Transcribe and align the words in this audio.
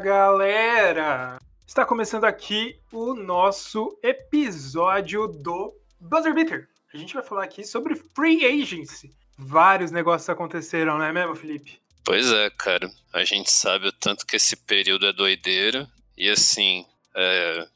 galera! 0.00 1.38
Está 1.66 1.84
começando 1.84 2.24
aqui 2.24 2.80
o 2.90 3.12
nosso 3.12 3.98
episódio 4.02 5.28
do 5.28 5.74
Buzzer 6.00 6.32
Beater. 6.32 6.66
A 6.92 6.96
gente 6.96 7.12
vai 7.12 7.22
falar 7.22 7.44
aqui 7.44 7.62
sobre 7.64 7.94
Free 7.94 8.46
Agency. 8.46 9.14
Vários 9.36 9.90
negócios 9.90 10.28
aconteceram, 10.30 10.96
não 10.96 11.04
é 11.04 11.12
mesmo, 11.12 11.36
Felipe? 11.36 11.78
Pois 12.02 12.32
é, 12.32 12.48
cara. 12.48 12.90
A 13.12 13.24
gente 13.24 13.50
sabe 13.50 13.88
o 13.88 13.92
tanto 13.92 14.26
que 14.26 14.36
esse 14.36 14.56
período 14.56 15.06
é 15.06 15.12
doideira. 15.12 15.86
E 16.16 16.30
assim, 16.30 16.86
é... 17.14 17.68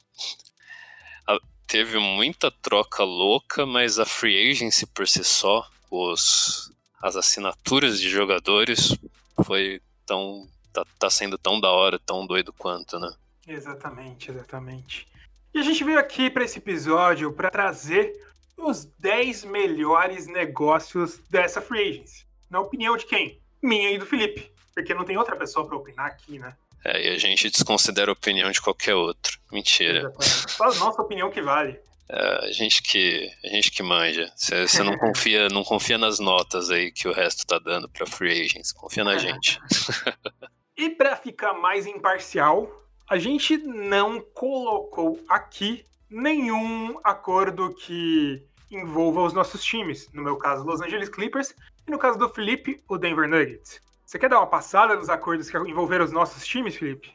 teve 1.67 1.99
muita 1.99 2.51
troca 2.51 3.05
louca, 3.05 3.67
mas 3.67 3.99
a 3.99 4.07
Free 4.07 4.51
Agency 4.51 4.87
por 4.87 5.07
si 5.07 5.23
só, 5.23 5.69
os... 5.91 6.73
as 7.03 7.17
assinaturas 7.17 8.01
de 8.01 8.09
jogadores, 8.09 8.97
foi 9.45 9.83
tão 10.07 10.49
tá, 10.75 10.85
tá 10.99 11.09
sendo 11.09 11.39
tão 11.39 11.61
da 11.61 11.71
hora, 11.71 11.99
tão 11.99 12.27
doido 12.27 12.53
quanto, 12.53 12.99
né? 12.99 13.11
Exatamente, 13.47 14.31
exatamente. 14.31 15.07
E 15.55 15.59
a 15.61 15.63
gente 15.63 15.85
veio 15.85 15.99
aqui 15.99 16.29
para 16.29 16.45
esse 16.45 16.59
episódio 16.59 17.33
para 17.33 17.49
trazer 17.49 18.13
os 18.57 18.85
10 18.99 19.45
melhores 19.45 20.27
negócios 20.27 21.19
dessa 21.31 21.61
free 21.61 21.91
agency. 21.91 22.27
Na 22.51 22.61
opinião 22.61 22.97
de 22.97 23.07
quem? 23.07 23.41
Minha 23.63 23.91
e 23.91 23.99
do 23.99 24.07
Felipe. 24.07 24.51
Porque 24.75 24.93
não 24.93 25.05
tem 25.05 25.17
outra 25.17 25.37
pessoa 25.37 25.67
para 25.67 25.77
opinar 25.77 26.07
aqui, 26.07 26.39
né? 26.39 26.57
É, 26.85 27.07
e 27.07 27.15
a 27.15 27.19
gente 27.19 27.49
desconsidera 27.49 28.11
a 28.11 28.13
opinião 28.13 28.51
de 28.51 28.61
qualquer 28.61 28.95
outro. 28.95 29.39
Mentira. 29.53 30.01
Exatamente. 30.01 30.51
Só 30.51 30.65
a 30.65 30.75
nossa 30.75 31.03
opinião 31.03 31.31
que 31.31 31.41
vale. 31.41 31.79
É, 32.09 32.47
a 32.47 32.53
gente 32.53 32.83
que 32.83 33.31
a 33.45 33.49
gente 33.49 33.71
que 33.71 33.83
manja. 33.83 34.31
Você 34.37 34.83
não 34.83 34.99
confia, 34.99 35.49
não 35.49 35.65
confia 35.65 35.97
nas 35.97 36.19
notas 36.19 36.71
aí 36.71 36.93
que 36.93 37.09
o 37.09 37.13
resto 37.13 37.47
tá 37.47 37.59
dando 37.59 37.89
para 37.89 38.07
free 38.07 38.45
agents. 38.45 38.73
Confia 38.73 39.05
na 39.05 39.17
gente. 39.19 39.59
E 40.77 40.91
para 40.91 41.17
ficar 41.17 41.55
mais 41.55 41.87
imparcial, 41.87 42.69
a 43.09 43.17
gente 43.17 43.57
não 43.57 44.21
colocou 44.21 45.21
aqui 45.29 45.85
nenhum 46.11 46.99
acordo 47.05 47.75
que 47.75 48.43
envolva 48.71 49.23
os 49.23 49.33
nossos 49.33 49.63
times. 49.65 50.11
No 50.13 50.23
meu 50.23 50.37
caso, 50.37 50.65
Los 50.65 50.81
Angeles 50.81 51.09
Clippers, 51.09 51.55
e 51.87 51.91
no 51.91 51.99
caso 51.99 52.19
do 52.19 52.29
Felipe, 52.29 52.83
o 52.89 52.99
Denver 52.99 53.29
Nuggets. 53.29 53.81
Você 54.05 54.19
quer 54.19 54.29
dar 54.29 54.39
uma 54.39 54.47
passada 54.47 54.97
nos 54.97 55.09
acordos 55.09 55.51
que 55.51 55.57
envolveram 55.57 56.05
os 56.05 56.13
nossos 56.13 56.47
times, 56.47 56.77
Felipe? 56.77 57.13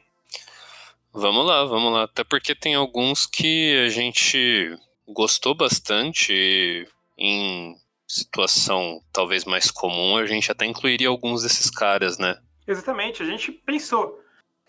Vamos 1.12 1.44
lá, 1.44 1.64
vamos 1.64 1.92
lá. 1.92 2.04
Até 2.04 2.24
porque 2.24 2.54
tem 2.54 2.74
alguns 2.74 3.26
que 3.26 3.82
a 3.84 3.88
gente 3.88 4.76
gostou 5.08 5.54
bastante 5.54 6.86
em 7.18 7.76
situação 8.06 9.02
talvez 9.12 9.44
mais 9.44 9.70
comum, 9.70 10.16
a 10.16 10.26
gente 10.26 10.50
até 10.50 10.66
incluiria 10.66 11.08
alguns 11.08 11.42
desses 11.42 11.70
caras, 11.70 12.18
né? 12.18 12.36
Exatamente, 12.70 13.20
a 13.20 13.26
gente 13.26 13.50
pensou, 13.50 14.22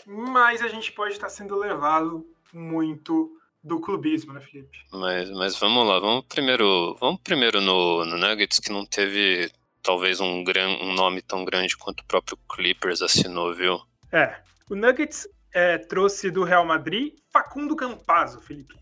mas 0.08 0.64
a 0.64 0.68
gente 0.68 0.92
pode 0.92 1.14
estar 1.14 1.30
sendo 1.30 1.56
levado 1.56 2.26
muito 2.52 3.38
do 3.64 3.80
clubismo, 3.80 4.34
né, 4.34 4.42
Felipe? 4.42 4.76
Mas, 4.92 5.30
mas 5.30 5.60
vamos 5.60 5.88
lá, 5.88 6.00
vamos 6.00 6.26
primeiro, 6.26 6.98
vamos 7.00 7.22
primeiro 7.22 7.62
no, 7.62 8.04
no 8.04 8.18
Nuggets 8.18 8.60
que 8.60 8.72
não 8.72 8.88
teve 8.88 9.52
talvez 9.84 10.20
um, 10.20 10.44
gran, 10.44 10.70
um 10.82 10.94
nome 10.94 11.22
tão 11.22 11.46
grande 11.46 11.78
quanto 11.78 12.02
o 12.02 12.06
próprio 12.06 12.40
Clippers 12.50 13.04
assinou, 13.04 13.54
viu? 13.54 13.80
É, 14.12 14.36
o 14.68 14.76
Nuggets 14.76 15.28
é, 15.54 15.78
trouxe 15.78 16.32
do 16.32 16.44
Real 16.44 16.66
Madrid 16.66 17.14
Facundo 17.32 17.76
Campazzo, 17.76 18.42
Felipe. 18.42 18.74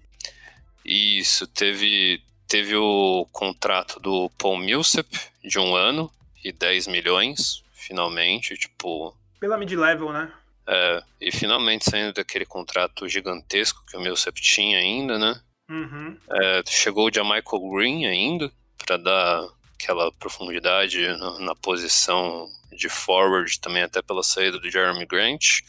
Isso, 0.85 1.45
teve, 1.45 2.23
teve 2.47 2.73
o 2.77 3.27
contrato 3.33 3.99
do 3.99 4.29
Paul 4.37 4.57
Millsap 4.57 5.05
de 5.43 5.59
um 5.59 5.75
ano 5.75 6.09
e 6.41 6.53
10 6.53 6.87
milhões 6.87 7.65
finalmente, 7.89 8.55
tipo. 8.55 9.17
Pela 9.39 9.57
mid-level, 9.57 10.13
né? 10.13 10.31
É, 10.67 11.03
e 11.19 11.31
finalmente 11.31 11.89
saindo 11.89 12.13
daquele 12.13 12.45
contrato 12.45 13.09
gigantesco 13.09 13.83
que 13.87 13.97
o 13.97 13.99
meu 13.99 14.13
tinha 14.35 14.77
ainda, 14.77 15.17
né? 15.17 15.41
Uhum. 15.67 16.15
É, 16.29 16.61
chegou 16.67 17.07
o 17.07 17.23
Michael 17.23 17.71
Green 17.73 18.05
ainda, 18.05 18.51
para 18.77 18.97
dar 18.97 19.47
aquela 19.73 20.11
profundidade 20.13 21.07
na, 21.17 21.39
na, 21.39 21.55
posição 21.55 22.47
de 22.71 22.87
forward, 22.87 23.59
também 23.59 23.81
até 23.81 24.01
pela 24.01 24.21
saída 24.21 24.59
do 24.59 24.69
Jeremy 24.69 25.05
Grant. 25.05 25.61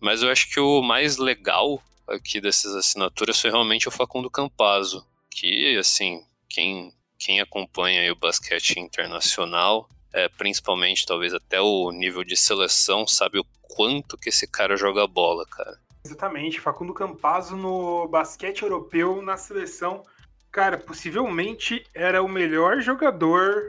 Mas 0.00 0.22
eu 0.22 0.30
acho 0.30 0.48
que 0.50 0.60
o 0.60 0.80
mais 0.80 1.18
legal 1.18 1.82
aqui 2.08 2.40
dessas 2.40 2.74
assinaturas 2.74 3.38
foi 3.38 3.50
realmente 3.50 3.88
o 3.88 3.90
Facundo 3.90 4.30
Campazzo, 4.30 5.06
que, 5.30 5.76
assim, 5.76 6.22
quem, 6.48 6.92
quem 7.18 7.40
acompanha 7.40 8.10
o 8.12 8.16
basquete 8.16 8.78
internacional 8.78 9.88
é, 10.14 10.28
principalmente 10.28 11.04
talvez 11.04 11.34
até 11.34 11.60
o 11.60 11.90
nível 11.90 12.22
de 12.22 12.36
seleção, 12.36 13.06
sabe 13.06 13.40
o 13.40 13.46
quanto 13.60 14.16
que 14.16 14.28
esse 14.28 14.46
cara 14.46 14.76
joga 14.76 15.06
bola, 15.08 15.44
cara. 15.44 15.76
Exatamente, 16.06 16.60
Facundo 16.60 16.94
Campazzo 16.94 17.56
no 17.56 18.06
basquete 18.06 18.62
europeu, 18.62 19.20
na 19.20 19.36
seleção, 19.36 20.04
cara, 20.52 20.78
possivelmente 20.78 21.84
era 21.92 22.22
o 22.22 22.28
melhor 22.28 22.80
jogador 22.80 23.60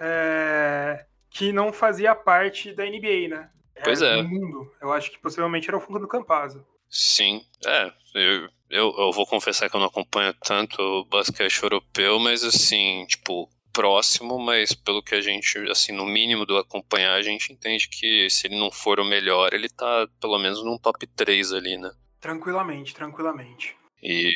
é, 0.00 1.04
que 1.30 1.52
não 1.52 1.72
fazia 1.72 2.14
parte 2.14 2.72
da 2.72 2.84
NBA, 2.84 3.28
né? 3.28 3.50
Pois 3.84 4.02
é. 4.02 4.22
Do 4.22 4.28
mundo. 4.28 4.72
Eu 4.80 4.92
acho 4.92 5.10
que 5.10 5.18
possivelmente 5.18 5.68
era 5.68 5.76
o 5.76 5.80
Facundo 5.80 6.08
Campazzo. 6.08 6.66
Sim, 6.88 7.44
é. 7.64 7.92
Eu, 8.14 8.48
eu, 8.68 8.94
eu 8.98 9.12
vou 9.12 9.26
confessar 9.26 9.70
que 9.70 9.76
eu 9.76 9.80
não 9.80 9.86
acompanho 9.86 10.34
tanto 10.42 10.80
o 10.80 11.04
basquete 11.04 11.62
europeu, 11.62 12.18
mas 12.18 12.42
assim, 12.42 13.06
tipo, 13.06 13.48
próximo, 13.72 14.38
mas 14.38 14.74
pelo 14.74 15.02
que 15.02 15.14
a 15.14 15.20
gente, 15.20 15.58
assim, 15.70 15.92
no 15.92 16.04
mínimo 16.04 16.44
do 16.44 16.56
acompanhar, 16.56 17.14
a 17.14 17.22
gente 17.22 17.52
entende 17.52 17.88
que 17.88 18.28
se 18.30 18.46
ele 18.46 18.58
não 18.58 18.70
for 18.70 19.00
o 19.00 19.04
melhor, 19.04 19.52
ele 19.54 19.68
tá 19.68 20.06
pelo 20.20 20.38
menos 20.38 20.64
num 20.64 20.78
top 20.78 21.06
3 21.06 21.52
ali, 21.52 21.76
né? 21.76 21.90
Tranquilamente, 22.20 22.94
tranquilamente. 22.94 23.76
E 24.02 24.32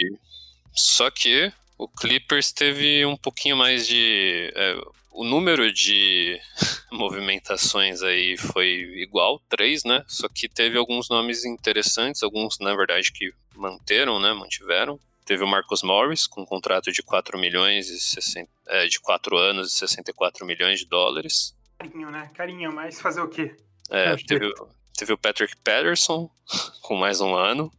só 0.73 1.11
que 1.11 1.53
o 1.79 1.89
Clippers 1.89 2.53
teve 2.53 3.05
um 3.05 3.17
pouquinho 3.17 3.57
mais 3.57 3.87
de. 3.87 4.53
É, 4.55 4.81
o 5.13 5.25
número 5.25 5.73
de 5.73 6.39
movimentações 6.93 8.03
aí 8.03 8.37
foi 8.37 8.69
igual, 8.97 9.41
três, 9.49 9.85
né? 9.85 10.05
Só 10.07 10.29
que 10.29 10.49
teve 10.49 10.77
alguns 10.77 11.09
nomes 11.09 11.45
interessantes, 11.45 12.23
alguns, 12.23 12.59
na 12.59 12.75
verdade, 12.75 13.13
que 13.13 13.31
manteram, 13.55 14.21
né? 14.21 14.33
Mantiveram. 14.33 15.01
Teve 15.27 15.43
o 15.43 15.47
Marcos 15.47 15.83
Morris, 15.83 16.25
com 16.25 16.43
um 16.43 16.47
contrato 16.47 16.93
de 16.93 17.03
4 17.03 17.37
milhões 17.37 17.91
e 17.91 18.01
60, 18.01 18.49
é, 18.69 18.87
de 18.87 19.01
4 19.01 19.37
anos 19.37 19.75
e 19.75 19.77
64 19.77 20.47
milhões 20.47 20.79
de 20.79 20.87
dólares. 20.87 21.53
Carinho, 21.77 22.11
né? 22.13 22.31
Carinho, 22.33 22.73
mas 22.73 23.01
fazer 23.01 23.21
o 23.21 23.29
quê? 23.29 23.57
É, 23.91 24.15
teve, 24.17 24.55
teve 24.97 25.13
o 25.13 25.19
Patrick 25.19 25.57
Patterson, 25.57 26.31
com 26.81 26.95
mais 26.95 27.21
um 27.21 27.35
ano. 27.35 27.73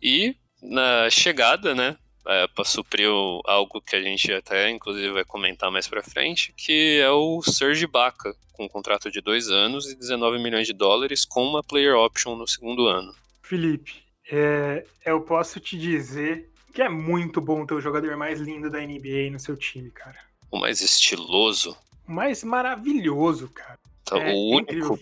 e 0.00 0.36
na 0.62 1.10
chegada, 1.10 1.74
né, 1.74 1.96
é, 2.24 2.46
para 2.46 2.64
suprir 2.64 3.08
algo 3.44 3.80
que 3.80 3.96
a 3.96 4.02
gente 4.02 4.32
até 4.32 4.70
inclusive 4.70 5.12
vai 5.12 5.24
comentar 5.24 5.72
mais 5.72 5.88
para 5.88 6.04
frente, 6.04 6.54
que 6.56 7.00
é 7.00 7.10
o 7.10 7.42
Serge 7.42 7.88
Baca, 7.88 8.32
com 8.52 8.66
um 8.66 8.68
contrato 8.68 9.10
de 9.10 9.20
dois 9.20 9.48
anos 9.48 9.90
e 9.90 9.96
19 9.96 10.38
milhões 10.38 10.68
de 10.68 10.72
dólares, 10.72 11.24
com 11.24 11.44
uma 11.44 11.64
player 11.64 11.96
option 11.96 12.36
no 12.36 12.46
segundo 12.46 12.86
ano. 12.86 13.12
Felipe, 13.42 14.03
é, 14.30 14.84
eu 15.04 15.20
posso 15.20 15.60
te 15.60 15.78
dizer 15.78 16.50
que 16.72 16.82
é 16.82 16.88
muito 16.88 17.40
bom 17.40 17.64
ter 17.64 17.74
o 17.74 17.80
jogador 17.80 18.16
mais 18.16 18.40
lindo 18.40 18.70
da 18.70 18.80
NBA 18.80 19.30
no 19.30 19.38
seu 19.38 19.56
time, 19.56 19.90
cara. 19.90 20.18
O 20.50 20.58
mais 20.58 20.80
estiloso. 20.80 21.76
O 22.06 22.12
mais 22.12 22.42
maravilhoso, 22.42 23.48
cara. 23.48 23.78
Tá, 24.04 24.18
é 24.18 24.32
o, 24.32 24.56
único, 24.56 24.98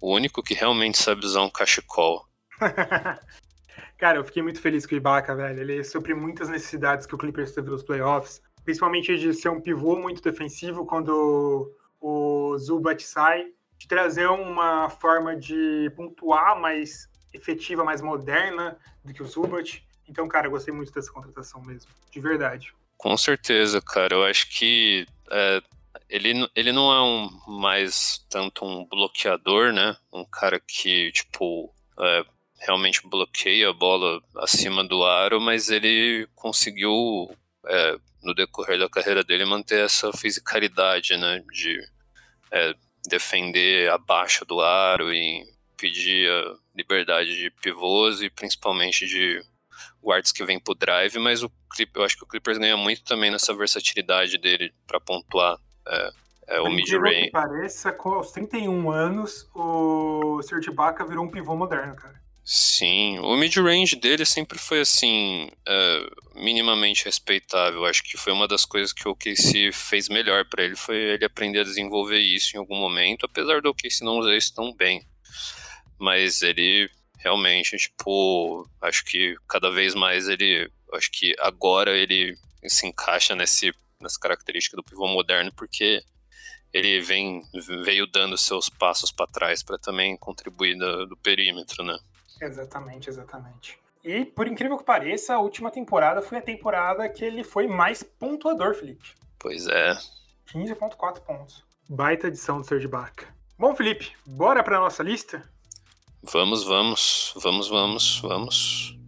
o 0.00 0.14
único 0.14 0.42
que 0.42 0.54
realmente 0.54 0.98
sabe 0.98 1.24
usar 1.24 1.42
um 1.42 1.50
cachecol. 1.50 2.26
cara, 3.98 4.18
eu 4.18 4.24
fiquei 4.24 4.42
muito 4.42 4.60
feliz 4.60 4.86
com 4.86 4.94
o 4.94 4.98
Ibaka, 4.98 5.34
velho. 5.34 5.60
Ele 5.60 5.84
supre 5.84 6.14
muitas 6.14 6.48
necessidades 6.48 7.06
que 7.06 7.14
o 7.14 7.18
Clippers 7.18 7.52
teve 7.52 7.70
nos 7.70 7.82
playoffs. 7.82 8.40
Principalmente 8.64 9.16
de 9.18 9.34
ser 9.34 9.48
um 9.48 9.60
pivô 9.60 9.96
muito 9.96 10.22
defensivo 10.22 10.86
quando 10.86 11.74
o 12.00 12.56
Zubat 12.58 13.02
sai. 13.02 13.46
De 13.76 13.86
trazer 13.86 14.28
uma 14.28 14.88
forma 14.90 15.36
de 15.36 15.90
pontuar 15.96 16.60
mais 16.60 17.08
efetiva, 17.32 17.84
mais 17.84 18.00
moderna 18.00 18.78
do 19.04 19.12
que 19.12 19.22
o 19.22 19.26
Zubat. 19.26 19.84
Então, 20.08 20.26
cara, 20.26 20.46
eu 20.46 20.50
gostei 20.50 20.72
muito 20.72 20.92
dessa 20.92 21.12
contratação 21.12 21.62
mesmo, 21.62 21.90
de 22.10 22.20
verdade. 22.20 22.72
Com 22.96 23.16
certeza, 23.16 23.80
cara. 23.80 24.14
Eu 24.14 24.24
acho 24.24 24.48
que 24.50 25.06
é, 25.30 25.62
ele, 26.08 26.48
ele 26.54 26.72
não 26.72 26.92
é 26.92 27.02
um 27.02 27.60
mais 27.60 28.24
tanto 28.30 28.64
um 28.64 28.86
bloqueador, 28.86 29.72
né? 29.72 29.96
Um 30.12 30.24
cara 30.24 30.58
que, 30.58 31.12
tipo, 31.12 31.72
é, 31.98 32.24
realmente 32.60 33.06
bloqueia 33.06 33.68
a 33.68 33.72
bola 33.72 34.20
acima 34.38 34.82
do 34.82 35.04
aro, 35.04 35.40
mas 35.40 35.68
ele 35.68 36.26
conseguiu, 36.34 37.30
é, 37.66 37.98
no 38.22 38.34
decorrer 38.34 38.78
da 38.78 38.88
carreira 38.88 39.22
dele, 39.22 39.44
manter 39.44 39.84
essa 39.84 40.12
fisicalidade, 40.12 41.16
né? 41.16 41.44
De 41.52 41.78
é, 42.50 42.74
defender 43.08 43.90
abaixo 43.90 44.44
do 44.44 44.60
aro 44.60 45.12
e 45.12 45.44
pedir 45.78 46.30
a 46.30 46.56
liberdade 46.76 47.36
de 47.36 47.50
pivôs 47.62 48.20
e 48.20 48.28
principalmente 48.28 49.06
de 49.06 49.42
guards 50.02 50.32
que 50.32 50.44
vêm 50.44 50.58
pro 50.58 50.74
drive, 50.74 51.18
mas 51.18 51.42
o 51.42 51.50
Clip, 51.72 51.90
eu 51.94 52.04
acho 52.04 52.16
que 52.16 52.24
o 52.24 52.26
Clippers 52.26 52.58
ganha 52.58 52.76
muito 52.76 53.04
também 53.04 53.30
nessa 53.30 53.54
versatilidade 53.54 54.36
dele 54.38 54.72
para 54.86 55.00
pontuar. 55.00 55.56
É, 55.86 56.10
É, 56.48 56.60
o 56.62 56.70
mid-range. 56.70 57.26
que 57.26 57.30
pareça, 57.30 57.92
com 57.92 58.14
aos 58.14 58.32
31 58.32 58.90
anos, 58.90 59.46
o 59.54 60.40
Serge 60.42 60.70
Ibaka 60.70 61.04
virou 61.04 61.24
um 61.24 61.30
pivô 61.30 61.54
moderno, 61.54 61.94
cara. 61.94 62.18
Sim, 62.42 63.18
o 63.18 63.36
mid-range 63.36 63.94
dele 63.96 64.24
sempre 64.24 64.58
foi 64.58 64.80
assim, 64.80 65.50
é, 65.66 66.10
minimamente 66.34 67.04
respeitável. 67.04 67.84
Acho 67.84 68.02
que 68.02 68.16
foi 68.16 68.32
uma 68.32 68.48
das 68.48 68.64
coisas 68.64 68.94
que 68.94 69.06
o 69.06 69.10
OKC 69.10 69.70
fez 69.70 70.08
melhor 70.08 70.46
para 70.46 70.64
ele, 70.64 70.74
foi 70.74 70.96
ele 70.96 71.26
aprender 71.26 71.60
a 71.60 71.64
desenvolver 71.64 72.18
isso 72.18 72.56
em 72.56 72.58
algum 72.58 72.76
momento, 72.76 73.26
apesar 73.26 73.60
do 73.60 73.68
OKC 73.68 74.02
não 74.02 74.18
usar 74.18 74.34
isso 74.34 74.54
tão 74.54 74.74
bem. 74.74 75.06
Mas 75.98 76.42
ele 76.42 76.88
realmente, 77.18 77.76
tipo, 77.76 78.68
acho 78.80 79.04
que 79.04 79.36
cada 79.48 79.70
vez 79.70 79.94
mais 79.94 80.28
ele, 80.28 80.70
acho 80.94 81.10
que 81.10 81.34
agora 81.38 81.96
ele 81.96 82.36
se 82.66 82.86
encaixa 82.86 83.34
nesse, 83.34 83.72
nessa 84.00 84.18
característica 84.18 84.76
do 84.76 84.84
pivô 84.84 85.06
moderno, 85.08 85.52
porque 85.54 86.02
ele 86.72 87.00
vem 87.00 87.42
veio 87.84 88.06
dando 88.06 88.36
seus 88.36 88.68
passos 88.68 89.10
para 89.10 89.26
trás 89.26 89.62
para 89.62 89.78
também 89.78 90.16
contribuir 90.16 90.76
do, 90.76 91.06
do 91.06 91.16
perímetro, 91.16 91.82
né? 91.82 91.98
Exatamente, 92.40 93.08
exatamente. 93.08 93.78
E, 94.04 94.24
por 94.24 94.46
incrível 94.46 94.78
que 94.78 94.84
pareça, 94.84 95.34
a 95.34 95.40
última 95.40 95.70
temporada 95.70 96.22
foi 96.22 96.38
a 96.38 96.42
temporada 96.42 97.08
que 97.08 97.24
ele 97.24 97.42
foi 97.42 97.66
mais 97.66 98.02
pontuador, 98.02 98.74
Felipe. 98.74 99.14
Pois 99.38 99.66
é. 99.66 99.92
15.4 100.52 101.20
pontos. 101.20 101.64
Baita 101.88 102.28
edição 102.28 102.60
do 102.60 102.66
Serge 102.66 102.86
Ibaka. 102.86 103.26
Bom, 103.58 103.74
Felipe, 103.74 104.12
bora 104.24 104.62
para 104.62 104.78
nossa 104.78 105.02
lista? 105.02 105.42
Vamos, 106.22 106.64
vamos, 106.64 107.34
vamos, 107.36 107.68
vamos, 107.68 108.20
vamos. 108.20 108.98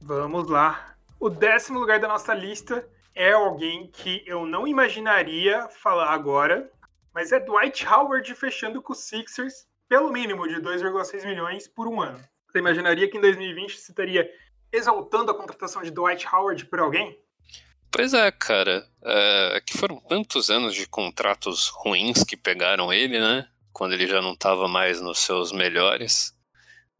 Vamos 0.00 0.48
lá. 0.48 0.94
O 1.20 1.28
décimo 1.28 1.78
lugar 1.78 2.00
da 2.00 2.08
nossa 2.08 2.32
lista 2.32 2.88
é 3.14 3.32
alguém 3.32 3.88
que 3.88 4.22
eu 4.26 4.46
não 4.46 4.66
imaginaria 4.66 5.68
falar 5.68 6.12
agora, 6.12 6.70
mas 7.12 7.32
é 7.32 7.40
Dwight 7.40 7.86
Howard 7.86 8.34
fechando 8.34 8.80
com 8.80 8.92
os 8.92 9.00
Sixers 9.00 9.66
pelo 9.88 10.12
mínimo 10.12 10.46
de 10.46 10.56
2,6 10.56 11.26
milhões 11.26 11.66
por 11.66 11.88
um 11.88 12.00
ano. 12.00 12.22
Você 12.46 12.58
imaginaria 12.58 13.10
que 13.10 13.18
em 13.18 13.20
2020 13.20 13.76
você 13.76 13.90
estaria 13.90 14.30
exaltando 14.72 15.30
a 15.30 15.34
contratação 15.34 15.82
de 15.82 15.90
Dwight 15.90 16.26
Howard 16.32 16.64
por 16.66 16.78
alguém? 16.78 17.18
Pois 17.90 18.14
é, 18.14 18.30
cara. 18.30 18.86
É, 19.02 19.62
que 19.66 19.76
foram 19.76 20.00
tantos 20.00 20.50
anos 20.50 20.74
de 20.74 20.86
contratos 20.86 21.68
ruins 21.68 22.22
que 22.22 22.36
pegaram 22.36 22.92
ele, 22.92 23.18
né? 23.18 23.48
Quando 23.72 23.94
ele 23.94 24.06
já 24.06 24.22
não 24.22 24.32
estava 24.32 24.68
mais 24.68 25.00
nos 25.00 25.18
seus 25.18 25.52
melhores. 25.52 26.37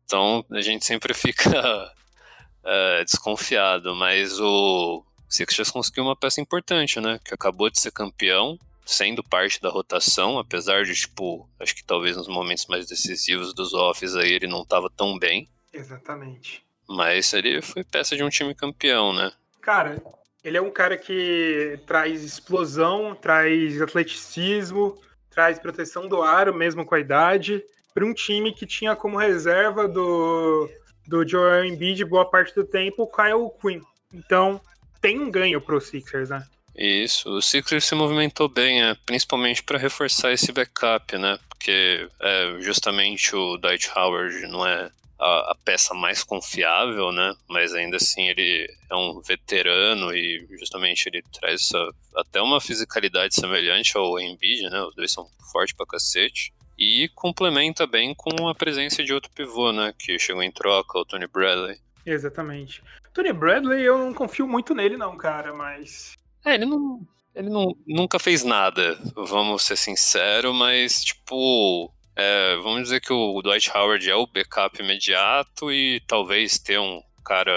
Então 0.08 0.42
a 0.50 0.62
gente 0.62 0.86
sempre 0.86 1.12
fica 1.12 1.52
é, 2.64 3.04
desconfiado. 3.04 3.94
Mas 3.94 4.40
o 4.40 5.04
Sixers 5.28 5.70
conseguiu 5.70 6.02
uma 6.02 6.16
peça 6.16 6.40
importante, 6.40 6.98
né? 6.98 7.20
Que 7.22 7.34
acabou 7.34 7.68
de 7.68 7.78
ser 7.78 7.92
campeão 7.92 8.58
sendo 8.86 9.22
parte 9.22 9.60
da 9.60 9.68
rotação, 9.68 10.38
apesar 10.38 10.82
de, 10.82 10.94
tipo, 10.94 11.46
acho 11.60 11.74
que 11.74 11.84
talvez 11.84 12.16
nos 12.16 12.26
momentos 12.26 12.64
mais 12.68 12.86
decisivos 12.86 13.52
dos 13.52 13.74
offs 13.74 14.16
aí 14.16 14.32
ele 14.32 14.46
não 14.46 14.62
estava 14.62 14.88
tão 14.88 15.18
bem. 15.18 15.46
Exatamente. 15.74 16.64
Mas 16.88 17.30
ele 17.34 17.60
foi 17.60 17.84
peça 17.84 18.16
de 18.16 18.24
um 18.24 18.30
time 18.30 18.54
campeão, 18.54 19.12
né? 19.12 19.30
Cara, 19.60 20.02
ele 20.42 20.56
é 20.56 20.62
um 20.62 20.70
cara 20.70 20.96
que 20.96 21.78
traz 21.86 22.24
explosão, 22.24 23.14
traz 23.14 23.78
atleticismo, 23.82 24.98
traz 25.28 25.58
proteção 25.58 26.08
do 26.08 26.22
aro, 26.22 26.54
mesmo 26.54 26.86
com 26.86 26.94
a 26.94 27.00
idade, 27.00 27.62
para 27.94 28.04
um 28.04 28.14
time 28.14 28.52
que 28.52 28.66
tinha 28.66 28.94
como 28.94 29.16
reserva 29.16 29.88
do, 29.88 30.68
do 31.06 31.26
Joel 31.26 31.64
Embiid 31.64 32.04
boa 32.04 32.24
parte 32.24 32.54
do 32.54 32.64
tempo 32.64 33.02
o 33.02 33.06
Kyle 33.06 33.50
Quinn. 33.60 33.82
Então, 34.12 34.60
tem 35.00 35.18
um 35.18 35.30
ganho 35.30 35.60
pro 35.60 35.80
Sixers, 35.80 36.30
né? 36.30 36.46
Isso, 36.76 37.28
o 37.28 37.42
Sixers 37.42 37.84
se 37.84 37.94
movimentou 37.96 38.48
bem, 38.48 38.82
é, 38.84 38.94
principalmente 39.04 39.64
para 39.64 39.78
reforçar 39.78 40.32
esse 40.32 40.52
backup, 40.52 41.18
né? 41.18 41.36
Porque 41.48 42.08
é, 42.20 42.56
justamente 42.60 43.34
o 43.34 43.56
Dwight 43.56 43.90
Howard 43.96 44.46
não 44.46 44.64
é 44.64 44.88
a, 45.18 45.50
a, 45.50 45.56
peça 45.64 45.92
mais 45.92 46.22
confiável, 46.22 47.10
né? 47.10 47.34
Mas 47.48 47.74
ainda 47.74 47.96
assim 47.96 48.28
ele 48.28 48.72
é 48.88 48.94
um 48.94 49.20
veterano 49.20 50.14
e 50.14 50.46
justamente 50.58 51.08
ele 51.08 51.20
traz 51.40 51.62
essa, 51.62 51.90
até 52.14 52.40
uma 52.40 52.60
fisicalidade 52.60 53.34
semelhante 53.34 53.96
ao 53.96 54.18
Embiid, 54.20 54.70
né? 54.70 54.80
Os 54.82 54.94
dois 54.94 55.10
são 55.10 55.28
fortes 55.50 55.74
pra 55.74 55.84
cacete. 55.84 56.52
E 56.78 57.08
complementa 57.14 57.86
bem 57.86 58.14
com 58.14 58.48
a 58.48 58.54
presença 58.54 59.02
de 59.02 59.12
outro 59.12 59.30
pivô, 59.32 59.72
né? 59.72 59.92
Que 59.98 60.18
chegou 60.18 60.42
em 60.42 60.52
troca, 60.52 60.98
o 60.98 61.04
Tony 61.04 61.26
Bradley. 61.26 61.78
Exatamente. 62.06 62.82
Tony 63.12 63.32
Bradley, 63.32 63.82
eu 63.82 63.98
não 63.98 64.14
confio 64.14 64.46
muito 64.46 64.74
nele, 64.74 64.96
não, 64.96 65.16
cara, 65.16 65.52
mas 65.52 66.16
é, 66.44 66.54
ele 66.54 66.66
não. 66.66 67.06
Ele 67.34 67.50
não, 67.50 67.76
nunca 67.86 68.18
fez 68.18 68.42
nada, 68.42 68.98
vamos 69.14 69.62
ser 69.62 69.76
sinceros, 69.76 70.54
mas, 70.54 71.04
tipo. 71.04 71.92
É, 72.16 72.56
vamos 72.56 72.82
dizer 72.82 73.00
que 73.00 73.12
o 73.12 73.40
Dwight 73.42 73.70
Howard 73.70 74.10
é 74.10 74.14
o 74.14 74.26
backup 74.26 74.82
imediato 74.82 75.70
e 75.70 76.00
talvez 76.00 76.58
ter 76.58 76.80
um 76.80 77.00
cara, 77.24 77.52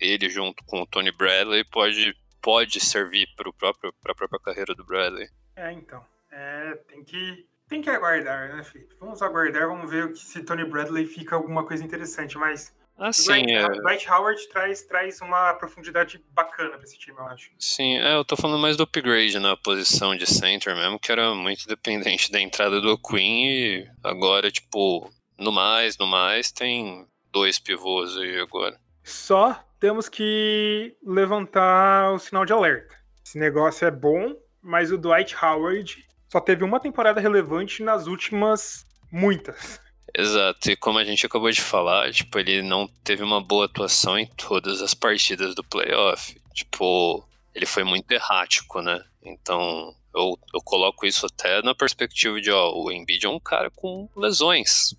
ele 0.00 0.28
junto 0.28 0.64
com 0.64 0.82
o 0.82 0.86
Tony 0.86 1.12
Bradley, 1.12 1.62
pode, 1.64 2.12
pode 2.42 2.80
servir 2.80 3.28
para 3.36 3.50
a 3.50 4.14
própria 4.14 4.40
carreira 4.42 4.74
do 4.74 4.84
Bradley. 4.84 5.28
É, 5.54 5.70
então. 5.72 6.04
É, 6.32 6.74
tem 6.88 7.04
que, 7.04 7.46
tem 7.70 7.80
que 7.80 7.88
aguardar, 7.88 8.54
né, 8.54 8.64
Felipe? 8.64 8.96
Vamos 8.98 9.22
aguardar, 9.22 9.68
vamos 9.68 9.88
ver 9.88 10.14
se 10.16 10.42
Tony 10.42 10.64
Bradley 10.64 11.06
fica 11.06 11.36
alguma 11.36 11.64
coisa 11.64 11.84
interessante, 11.84 12.36
mas 12.36 12.74
ah, 12.98 13.12
sim, 13.12 13.46
Dwight, 13.46 13.52
é... 13.52 13.68
Dwight 13.68 14.10
Howard 14.10 14.48
traz, 14.48 14.82
traz 14.82 15.20
uma 15.20 15.54
profundidade 15.54 16.22
bacana 16.32 16.70
pra 16.70 16.82
esse 16.82 16.98
time, 16.98 17.16
eu 17.16 17.26
acho. 17.26 17.52
Sim, 17.58 17.96
é, 17.98 18.16
eu 18.16 18.24
tô 18.24 18.36
falando 18.36 18.60
mais 18.60 18.76
do 18.76 18.82
upgrade 18.82 19.38
na 19.38 19.56
posição 19.56 20.16
de 20.16 20.26
center 20.26 20.74
mesmo, 20.74 20.98
que 20.98 21.12
era 21.12 21.32
muito 21.32 21.68
dependente 21.68 22.30
da 22.32 22.40
entrada 22.40 22.80
do 22.80 22.98
Queen 22.98 23.46
e 23.48 23.88
agora, 24.02 24.50
tipo, 24.50 25.08
no 25.38 25.52
mais, 25.52 25.96
no 25.96 26.08
mais, 26.08 26.50
tem 26.50 27.06
dois 27.32 27.60
pivôs 27.60 28.16
aí 28.16 28.40
agora. 28.40 28.76
Só 29.04 29.64
temos 29.78 30.08
que 30.08 30.96
levantar 31.06 32.12
o 32.12 32.18
sinal 32.18 32.44
de 32.44 32.52
alerta. 32.52 32.96
Esse 33.24 33.38
negócio 33.38 33.86
é 33.86 33.92
bom, 33.92 34.34
mas 34.60 34.90
o 34.90 34.98
Dwight 34.98 35.36
Howard 35.42 36.04
só 36.30 36.40
teve 36.40 36.62
uma 36.62 36.78
temporada 36.78 37.20
relevante 37.20 37.82
nas 37.82 38.06
últimas 38.06 38.86
muitas. 39.10 39.80
Exato, 40.16 40.70
e 40.70 40.76
como 40.76 40.98
a 40.98 41.04
gente 41.04 41.26
acabou 41.26 41.50
de 41.50 41.60
falar, 41.60 42.12
tipo, 42.12 42.38
ele 42.38 42.62
não 42.62 42.88
teve 43.04 43.22
uma 43.22 43.40
boa 43.40 43.66
atuação 43.66 44.18
em 44.18 44.26
todas 44.26 44.80
as 44.80 44.94
partidas 44.94 45.54
do 45.54 45.64
playoff. 45.64 46.40
Tipo, 46.54 47.24
ele 47.54 47.66
foi 47.66 47.84
muito 47.84 48.10
errático, 48.12 48.80
né? 48.80 49.02
Então, 49.22 49.94
eu, 50.14 50.38
eu 50.54 50.60
coloco 50.64 51.04
isso 51.06 51.26
até 51.26 51.62
na 51.62 51.74
perspectiva 51.74 52.40
de, 52.40 52.50
ó, 52.50 52.72
o 52.74 52.90
Embiid 52.90 53.26
é 53.26 53.28
um 53.28 53.40
cara 53.40 53.70
com 53.70 54.08
lesões. 54.16 54.94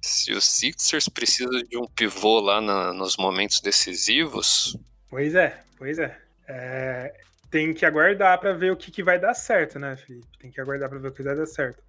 Se 0.00 0.32
o 0.32 0.40
Sixers 0.40 1.08
precisa 1.08 1.62
de 1.64 1.76
um 1.76 1.86
pivô 1.86 2.40
lá 2.40 2.60
na, 2.60 2.92
nos 2.92 3.16
momentos 3.16 3.60
decisivos... 3.60 4.76
Pois 5.10 5.34
é, 5.34 5.60
pois 5.76 5.98
é. 5.98 6.16
é 6.46 7.14
tem 7.50 7.72
que 7.72 7.84
aguardar 7.84 8.38
para 8.38 8.52
ver 8.52 8.72
o 8.72 8.76
que, 8.76 8.90
que 8.90 9.02
vai 9.02 9.18
dar 9.18 9.34
certo, 9.34 9.78
né, 9.78 9.96
Felipe? 9.96 10.26
Tem 10.38 10.50
que 10.50 10.60
aguardar 10.60 10.88
para 10.88 10.98
ver 10.98 11.08
o 11.08 11.12
que 11.12 11.22
vai 11.22 11.34
dar 11.34 11.46
certo. 11.46 11.82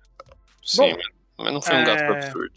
Sim, 0.64 0.92
Bom, 0.92 0.98
mas 1.38 1.54
não 1.54 1.62
foi 1.62 1.76
um 1.76 1.84
gasto 1.84 2.04
é... 2.04 2.10
absurdo. 2.10 2.54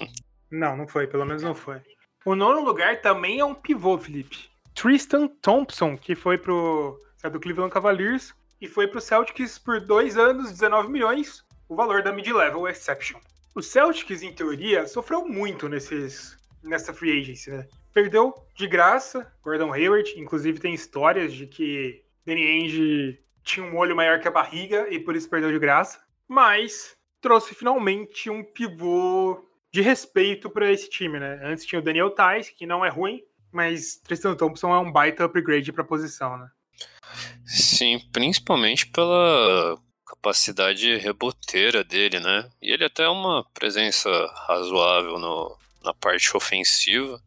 não, 0.50 0.76
não 0.76 0.88
foi, 0.88 1.06
pelo 1.06 1.24
menos 1.24 1.42
não 1.42 1.54
foi. 1.54 1.80
O 2.24 2.34
nono 2.34 2.60
lugar 2.60 3.00
também 3.00 3.40
é 3.40 3.44
um 3.44 3.54
pivô, 3.54 3.98
Felipe. 3.98 4.50
Tristan 4.74 5.28
Thompson, 5.40 5.96
que 5.96 6.14
foi 6.14 6.38
pro. 6.38 6.98
É 7.22 7.28
do 7.28 7.40
Cleveland 7.40 7.72
Cavaliers 7.72 8.32
e 8.60 8.68
foi 8.68 8.86
pro 8.86 9.00
Celtics 9.00 9.58
por 9.58 9.80
dois 9.80 10.16
anos, 10.16 10.50
19 10.50 10.88
milhões, 10.88 11.44
o 11.68 11.74
valor 11.74 12.02
da 12.02 12.12
mid-level 12.12 12.68
exception. 12.68 13.18
O 13.54 13.62
Celtics, 13.62 14.22
em 14.22 14.32
teoria, 14.32 14.86
sofreu 14.86 15.26
muito 15.26 15.68
nesses, 15.68 16.36
nessa 16.62 16.92
free 16.92 17.20
agency, 17.20 17.50
né? 17.50 17.66
Perdeu 17.92 18.34
de 18.54 18.68
graça 18.68 19.32
Gordon 19.42 19.72
Hayward, 19.72 20.14
inclusive 20.16 20.60
tem 20.60 20.74
histórias 20.74 21.32
de 21.32 21.46
que 21.46 22.04
Danny 22.28 22.46
Ainge 22.46 23.18
tinha 23.42 23.64
um 23.64 23.76
olho 23.78 23.96
maior 23.96 24.20
que 24.20 24.28
a 24.28 24.30
barriga 24.30 24.86
e 24.90 25.00
por 25.00 25.16
isso 25.16 25.30
perdeu 25.30 25.50
de 25.50 25.58
graça. 25.58 25.98
Mas 26.28 26.94
trouxe 27.22 27.54
finalmente 27.54 28.28
um 28.28 28.44
pivô 28.44 29.42
de 29.72 29.80
respeito 29.80 30.50
para 30.50 30.70
esse 30.70 30.90
time, 30.90 31.18
né? 31.18 31.40
Antes 31.42 31.64
tinha 31.64 31.78
o 31.78 31.82
Daniel 31.82 32.10
Tais, 32.10 32.50
que 32.50 32.66
não 32.66 32.84
é 32.84 32.90
ruim, 32.90 33.22
mas 33.50 33.96
Tristan 33.96 34.34
Thompson 34.34 34.74
é 34.74 34.78
um 34.78 34.92
baita 34.92 35.24
upgrade 35.24 35.72
para 35.72 35.82
a 35.82 35.86
posição, 35.86 36.36
né? 36.36 36.48
Sim, 37.46 37.98
principalmente 38.12 38.86
pela 38.86 39.78
capacidade 40.06 40.96
reboteira 40.98 41.82
dele, 41.82 42.20
né? 42.20 42.50
E 42.60 42.70
ele 42.70 42.84
até 42.84 43.04
é 43.04 43.08
uma 43.08 43.42
presença 43.54 44.10
razoável 44.46 45.18
no, 45.18 45.56
na 45.82 45.94
parte 45.94 46.36
ofensiva, 46.36 47.18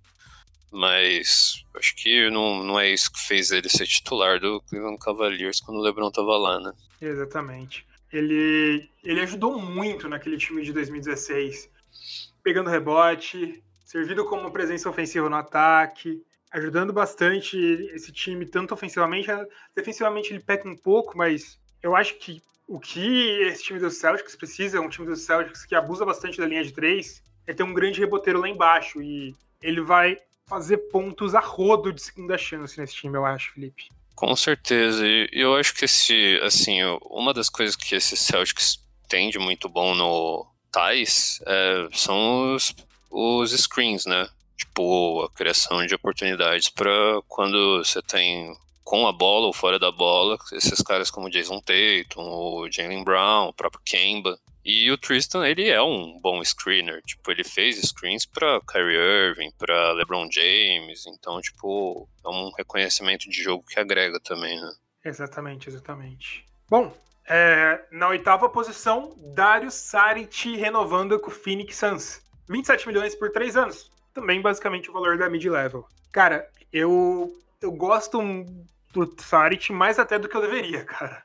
mas 0.71 1.65
acho 1.75 1.95
que 1.95 2.29
não, 2.29 2.63
não 2.63 2.79
é 2.79 2.89
isso 2.89 3.11
que 3.11 3.19
fez 3.19 3.51
ele 3.51 3.69
ser 3.69 3.85
titular 3.85 4.39
do 4.39 4.61
Cleveland 4.61 4.99
Cavaliers 4.99 5.59
quando 5.59 5.77
o 5.77 5.81
LeBron 5.81 6.11
tava 6.11 6.37
lá, 6.37 6.59
né? 6.59 6.71
Exatamente 7.01 7.85
ele, 8.11 8.89
ele 9.03 9.21
ajudou 9.21 9.59
muito 9.59 10.09
naquele 10.09 10.37
time 10.37 10.61
de 10.63 10.73
2016, 10.73 11.69
pegando 12.43 12.69
rebote, 12.69 13.63
servindo 13.85 14.25
como 14.25 14.51
presença 14.51 14.89
ofensiva 14.89 15.29
no 15.29 15.35
ataque, 15.37 16.21
ajudando 16.51 16.91
bastante 16.91 17.57
esse 17.93 18.11
time, 18.11 18.45
tanto 18.45 18.73
ofensivamente, 18.73 19.29
defensivamente 19.75 20.33
ele 20.33 20.41
peca 20.41 20.67
um 20.67 20.75
pouco, 20.75 21.17
mas 21.17 21.57
eu 21.81 21.95
acho 21.95 22.17
que 22.17 22.41
o 22.67 22.79
que 22.79 23.41
esse 23.43 23.63
time 23.63 23.79
do 23.79 23.89
Celtics 23.89 24.35
precisa, 24.35 24.81
um 24.81 24.89
time 24.89 25.07
do 25.07 25.15
Celtics 25.15 25.65
que 25.65 25.75
abusa 25.75 26.05
bastante 26.05 26.37
da 26.37 26.45
linha 26.45 26.63
de 26.63 26.73
três, 26.73 27.23
é 27.47 27.53
ter 27.53 27.63
um 27.63 27.73
grande 27.73 27.99
reboteiro 27.99 28.39
lá 28.39 28.47
embaixo. 28.47 29.01
E 29.01 29.35
ele 29.61 29.81
vai 29.81 30.17
fazer 30.51 30.77
pontos 30.89 31.33
a 31.33 31.39
rodo 31.39 31.93
de 31.93 32.01
segunda 32.01 32.37
chance 32.37 32.77
nesse 32.77 32.93
time, 32.93 33.15
eu 33.15 33.25
acho, 33.25 33.53
Felipe. 33.53 33.87
Com 34.13 34.35
certeza. 34.35 35.07
E 35.07 35.29
eu 35.31 35.55
acho 35.55 35.73
que 35.73 35.85
esse, 35.85 36.37
assim, 36.43 36.79
uma 37.09 37.33
das 37.33 37.49
coisas 37.49 37.73
que 37.73 37.95
esse 37.95 38.17
Celtics 38.17 38.77
tem 39.07 39.29
de 39.29 39.39
muito 39.39 39.69
bom 39.69 39.95
no 39.95 40.45
Thais 40.69 41.39
é, 41.47 41.87
são 41.93 42.53
os, 42.53 42.75
os 43.09 43.51
screens, 43.51 44.05
né? 44.05 44.27
Tipo, 44.57 45.23
a 45.23 45.29
criação 45.29 45.85
de 45.85 45.95
oportunidades 45.95 46.67
para 46.67 46.91
quando 47.29 47.77
você 47.77 48.01
tem 48.01 48.53
com 48.83 49.07
a 49.07 49.13
bola 49.13 49.47
ou 49.47 49.53
fora 49.53 49.79
da 49.79 49.89
bola, 49.89 50.37
esses 50.51 50.81
caras 50.81 51.09
como 51.09 51.29
Jason 51.29 51.61
Tatum, 51.61 52.21
o 52.21 52.69
Jalen 52.69 53.05
Brown, 53.05 53.47
o 53.47 53.53
próprio 53.53 53.81
Kemba. 53.85 54.37
E 54.63 54.91
o 54.91 54.97
Tristan, 54.97 55.47
ele 55.47 55.67
é 55.67 55.81
um 55.81 56.19
bom 56.21 56.43
screener. 56.43 57.01
Tipo, 57.03 57.31
ele 57.31 57.43
fez 57.43 57.81
screens 57.81 58.25
para 58.25 58.61
Kyrie 58.61 58.97
Irving, 58.97 59.51
para 59.57 59.93
LeBron 59.93 60.27
James. 60.31 61.05
Então, 61.07 61.41
tipo, 61.41 62.07
é 62.23 62.29
um 62.29 62.51
reconhecimento 62.51 63.29
de 63.29 63.41
jogo 63.41 63.63
que 63.67 63.79
agrega 63.79 64.19
também, 64.19 64.59
né? 64.59 64.71
Exatamente, 65.03 65.67
exatamente. 65.67 66.45
Bom, 66.69 66.95
é, 67.27 67.83
na 67.91 68.09
oitava 68.09 68.47
posição, 68.49 69.15
Dario 69.33 69.71
Saric 69.71 70.55
renovando 70.55 71.19
com 71.19 71.29
o 71.29 71.33
Phoenix 71.33 71.75
Suns. 71.75 72.21
27 72.49 72.87
milhões 72.87 73.15
por 73.15 73.31
três 73.31 73.57
anos. 73.57 73.89
Também 74.13 74.41
basicamente 74.41 74.89
o 74.89 74.93
valor 74.93 75.17
da 75.17 75.29
mid-level. 75.29 75.87
Cara, 76.11 76.47
eu, 76.71 77.33
eu 77.61 77.71
gosto 77.71 78.19
do 78.93 79.15
Saric 79.17 79.71
mais 79.71 79.97
até 79.97 80.19
do 80.19 80.27
que 80.27 80.35
eu 80.35 80.41
deveria, 80.41 80.83
cara. 80.85 81.23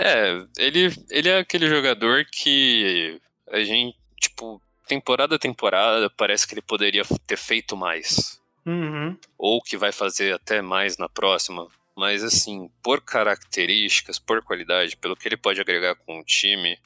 É, 0.00 0.46
ele, 0.56 0.94
ele 1.10 1.28
é 1.28 1.38
aquele 1.38 1.68
jogador 1.68 2.24
que 2.24 3.20
a 3.50 3.58
gente, 3.58 3.98
tipo, 4.20 4.62
temporada 4.86 5.34
a 5.34 5.38
temporada, 5.38 6.08
parece 6.08 6.46
que 6.46 6.54
ele 6.54 6.62
poderia 6.62 7.02
ter 7.26 7.36
feito 7.36 7.76
mais. 7.76 8.40
Uhum. 8.64 9.16
Ou 9.36 9.60
que 9.60 9.76
vai 9.76 9.90
fazer 9.90 10.32
até 10.32 10.62
mais 10.62 10.96
na 10.98 11.08
próxima. 11.08 11.66
Mas, 11.96 12.22
assim, 12.22 12.70
por 12.80 13.00
características, 13.00 14.20
por 14.20 14.40
qualidade, 14.40 14.96
pelo 14.96 15.16
que 15.16 15.26
ele 15.26 15.36
pode 15.36 15.60
agregar 15.60 15.96
com 15.96 16.20
o 16.20 16.24
time, 16.24 16.78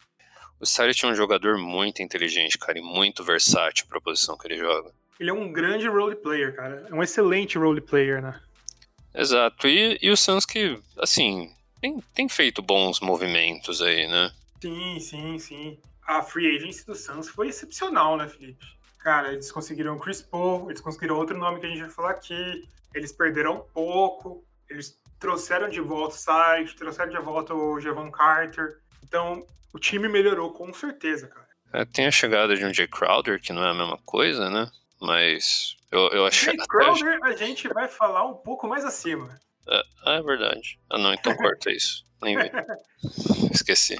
o 0.58 0.64
Saric 0.64 1.04
é 1.04 1.08
um 1.08 1.14
jogador 1.14 1.58
muito 1.58 2.02
inteligente, 2.02 2.56
cara, 2.56 2.78
e 2.78 2.82
muito 2.82 3.22
versátil 3.22 3.84
para 3.88 3.98
a 3.98 4.02
posição 4.02 4.38
que 4.38 4.46
ele 4.46 4.56
joga. 4.56 4.90
Ele 5.20 5.28
é 5.28 5.34
um 5.34 5.52
grande 5.52 5.86
role 5.86 6.16
player, 6.16 6.56
cara. 6.56 6.86
É 6.88 6.94
um 6.94 7.02
excelente 7.02 7.58
role 7.58 7.82
player, 7.82 8.22
né? 8.22 8.40
Exato. 9.14 9.68
E, 9.68 9.98
e 10.00 10.10
o 10.10 10.16
Suns 10.16 10.46
que, 10.46 10.80
assim, 10.96 11.52
tem, 11.82 12.00
tem 12.14 12.28
feito 12.28 12.62
bons 12.62 13.00
movimentos 13.00 13.82
aí, 13.82 14.06
né? 14.06 14.32
Sim, 14.60 15.00
sim, 15.00 15.38
sim. 15.40 15.78
A 16.06 16.22
free 16.22 16.56
agency 16.56 16.86
do 16.86 16.94
Suns 16.94 17.28
foi 17.28 17.48
excepcional, 17.48 18.16
né, 18.16 18.28
Felipe? 18.28 18.64
Cara, 19.00 19.32
eles 19.32 19.50
conseguiram 19.50 19.96
o 19.96 19.98
Chris 19.98 20.22
Paul, 20.22 20.70
eles 20.70 20.80
conseguiram 20.80 21.16
outro 21.16 21.36
nome 21.36 21.58
que 21.58 21.66
a 21.66 21.68
gente 21.68 21.80
vai 21.80 21.90
falar 21.90 22.10
aqui, 22.12 22.68
eles 22.94 23.10
perderam 23.10 23.56
um 23.56 23.60
pouco, 23.74 24.44
eles 24.70 24.96
trouxeram 25.18 25.68
de 25.68 25.80
volta 25.80 26.14
o 26.14 26.18
site, 26.18 26.76
trouxeram 26.76 27.10
de 27.10 27.18
volta 27.18 27.52
o 27.52 27.80
Javon 27.80 28.12
Carter. 28.12 28.78
Então, 29.02 29.44
o 29.72 29.78
time 29.78 30.08
melhorou 30.08 30.52
com 30.52 30.72
certeza, 30.72 31.26
cara. 31.26 31.48
É, 31.72 31.84
tem 31.84 32.06
a 32.06 32.12
chegada 32.12 32.54
de 32.54 32.64
um 32.64 32.72
Jay 32.72 32.86
Crowder, 32.86 33.40
que 33.40 33.52
não 33.52 33.64
é 33.64 33.70
a 33.70 33.74
mesma 33.74 33.98
coisa, 34.04 34.48
né? 34.48 34.70
Mas 35.00 35.76
eu, 35.90 36.08
eu 36.10 36.26
achei. 36.26 36.54
Jay 36.54 36.66
Crowder 36.68 37.18
a 37.24 37.32
gente 37.34 37.66
vai 37.68 37.88
falar 37.88 38.24
um 38.24 38.34
pouco 38.34 38.68
mais 38.68 38.84
acima. 38.84 39.40
Ah, 39.68 40.14
é 40.14 40.22
verdade. 40.22 40.78
Ah, 40.90 40.98
não, 40.98 41.12
então 41.12 41.36
corta 41.36 41.70
isso. 41.70 42.04
Nem 42.20 42.36
vi. 42.36 42.50
Esqueci. 43.52 43.96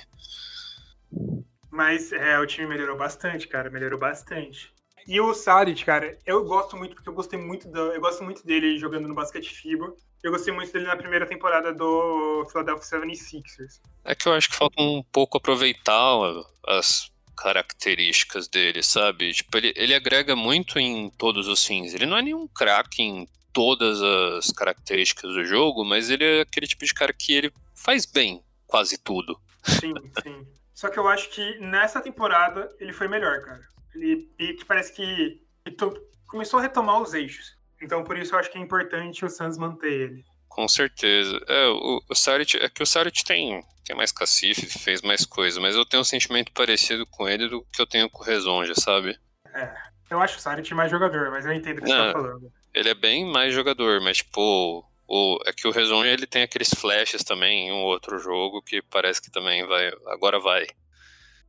Mas 1.70 2.12
é, 2.12 2.38
o 2.38 2.46
time 2.46 2.68
melhorou 2.68 2.96
bastante, 2.96 3.48
cara. 3.48 3.70
Melhorou 3.70 3.98
bastante. 3.98 4.72
E 5.06 5.20
o 5.20 5.34
Saric, 5.34 5.84
cara, 5.84 6.16
eu 6.24 6.44
gosto 6.44 6.76
muito, 6.76 6.94
porque 6.94 7.08
eu 7.08 7.14
gostei 7.14 7.38
muito 7.38 7.68
da, 7.68 7.80
eu 7.80 8.00
gosto 8.00 8.22
muito 8.22 8.46
dele 8.46 8.78
jogando 8.78 9.08
no 9.08 9.14
basquete 9.14 9.52
FIBA. 9.52 9.92
Eu 10.22 10.30
gostei 10.30 10.54
muito 10.54 10.72
dele 10.72 10.86
na 10.86 10.96
primeira 10.96 11.26
temporada 11.26 11.74
do 11.74 12.46
Philadelphia 12.50 13.00
76ers. 13.00 13.80
É 14.04 14.14
que 14.14 14.28
eu 14.28 14.32
acho 14.32 14.48
que 14.48 14.54
falta 14.54 14.80
um 14.80 15.02
pouco 15.10 15.36
aproveitar 15.36 16.16
as 16.68 17.10
características 17.36 18.46
dele, 18.46 18.82
sabe? 18.84 19.32
Tipo, 19.32 19.58
ele, 19.58 19.72
ele 19.74 19.94
agrega 19.94 20.36
muito 20.36 20.78
em 20.78 21.10
todos 21.10 21.48
os 21.48 21.66
fins. 21.66 21.92
Ele 21.92 22.06
não 22.06 22.16
é 22.16 22.22
nenhum 22.22 22.46
craque 22.46 23.02
em 23.02 23.28
todas 23.52 24.00
as 24.02 24.50
características 24.50 25.32
do 25.34 25.44
jogo, 25.44 25.84
mas 25.84 26.10
ele 26.10 26.24
é 26.24 26.40
aquele 26.40 26.66
tipo 26.66 26.84
de 26.84 26.94
cara 26.94 27.12
que 27.12 27.32
ele 27.32 27.52
faz 27.74 28.06
bem 28.06 28.42
quase 28.66 28.98
tudo. 28.98 29.38
Sim, 29.62 29.92
sim. 30.22 30.46
Só 30.74 30.88
que 30.88 30.98
eu 30.98 31.06
acho 31.06 31.30
que 31.30 31.58
nessa 31.58 32.00
temporada 32.00 32.68
ele 32.80 32.92
foi 32.92 33.06
melhor, 33.06 33.40
cara. 33.42 33.60
Ele 33.94 34.28
que 34.38 34.64
parece 34.64 34.92
que 34.92 35.40
começou 36.26 36.58
a 36.58 36.62
retomar 36.62 37.00
os 37.00 37.14
eixos. 37.14 37.56
Então 37.80 38.02
por 38.02 38.16
isso 38.16 38.34
eu 38.34 38.38
acho 38.38 38.50
que 38.50 38.58
é 38.58 38.60
importante 38.60 39.24
o 39.24 39.28
Suns 39.28 39.58
manter 39.58 39.92
ele. 39.92 40.24
Com 40.48 40.66
certeza. 40.68 41.38
É, 41.46 41.68
o, 41.68 42.02
o 42.08 42.14
Saric, 42.14 42.56
é 42.56 42.68
que 42.68 42.82
o 42.82 42.86
Saric 42.86 43.24
tem, 43.24 43.62
tem 43.84 43.96
mais 43.96 44.12
cacife, 44.12 44.66
fez 44.66 45.02
mais 45.02 45.24
coisa, 45.24 45.60
mas 45.60 45.74
eu 45.74 45.84
tenho 45.84 46.00
um 46.00 46.04
sentimento 46.04 46.52
parecido 46.52 47.06
com 47.06 47.28
ele 47.28 47.48
do 47.48 47.64
que 47.72 47.80
eu 47.80 47.86
tenho 47.86 48.08
com 48.10 48.22
o 48.22 48.24
Rezonja, 48.24 48.74
sabe? 48.74 49.18
É. 49.54 49.92
Eu 50.10 50.20
acho 50.20 50.36
o 50.36 50.40
Saric 50.40 50.74
mais 50.74 50.90
jogador, 50.90 51.30
mas 51.30 51.46
eu 51.46 51.52
entendo 51.52 51.78
o 51.78 51.82
que 51.82 51.88
Não, 51.88 51.96
você 51.96 52.12
tá 52.12 52.12
falando 52.12 52.52
ele 52.74 52.88
é 52.88 52.94
bem 52.94 53.24
mais 53.24 53.52
jogador, 53.52 54.00
mas 54.00 54.18
tipo, 54.18 54.84
o, 55.06 55.38
é 55.46 55.52
que 55.52 55.68
o 55.68 55.70
Rezonja 55.70 56.10
ele 56.10 56.26
tem 56.26 56.42
aqueles 56.42 56.70
flashes 56.70 57.22
também 57.22 57.68
em 57.68 57.72
um 57.72 57.82
outro 57.82 58.18
jogo 58.18 58.62
que 58.62 58.82
parece 58.82 59.20
que 59.20 59.30
também 59.30 59.66
vai, 59.66 59.92
agora 60.06 60.38
vai. 60.38 60.66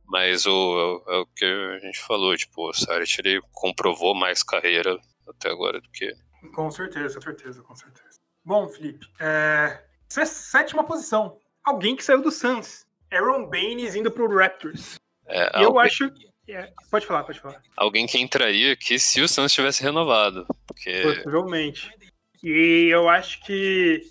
Mas 0.06 0.44
o, 0.46 1.02
é, 1.08 1.14
é 1.14 1.18
o 1.18 1.26
que 1.26 1.44
a 1.44 1.78
gente 1.78 1.98
falou, 2.00 2.36
tipo, 2.36 2.68
o 2.68 2.74
Saric 2.74 3.18
ele 3.18 3.40
comprovou 3.52 4.14
mais 4.14 4.42
carreira 4.42 4.98
até 5.26 5.50
agora 5.50 5.80
do 5.80 5.90
que. 5.90 6.14
Com 6.54 6.70
certeza, 6.70 7.14
com 7.14 7.22
certeza, 7.22 7.62
com 7.62 7.74
certeza. 7.74 8.20
Bom, 8.44 8.68
Felipe, 8.68 9.06
é... 9.18 9.82
sétima 10.08 10.84
posição. 10.84 11.38
Alguém 11.64 11.96
que 11.96 12.04
saiu 12.04 12.20
do 12.20 12.30
Suns. 12.30 12.84
Aaron 13.10 13.48
Baines 13.48 13.94
indo 13.94 14.10
pro 14.10 14.28
Raptors. 14.36 14.96
É, 15.26 15.64
eu 15.64 15.78
acho 15.78 16.10
é, 16.48 16.70
pode 16.90 17.06
falar, 17.06 17.24
pode 17.24 17.40
falar. 17.40 17.62
Alguém 17.76 18.06
que 18.06 18.18
entraria 18.18 18.72
aqui 18.72 18.98
se 18.98 19.20
o 19.20 19.28
Santos 19.28 19.52
tivesse 19.52 19.82
renovado. 19.82 20.46
Porque... 20.66 21.02
Possivelmente. 21.02 21.90
E 22.42 22.88
eu 22.90 23.08
acho 23.08 23.42
que 23.44 24.02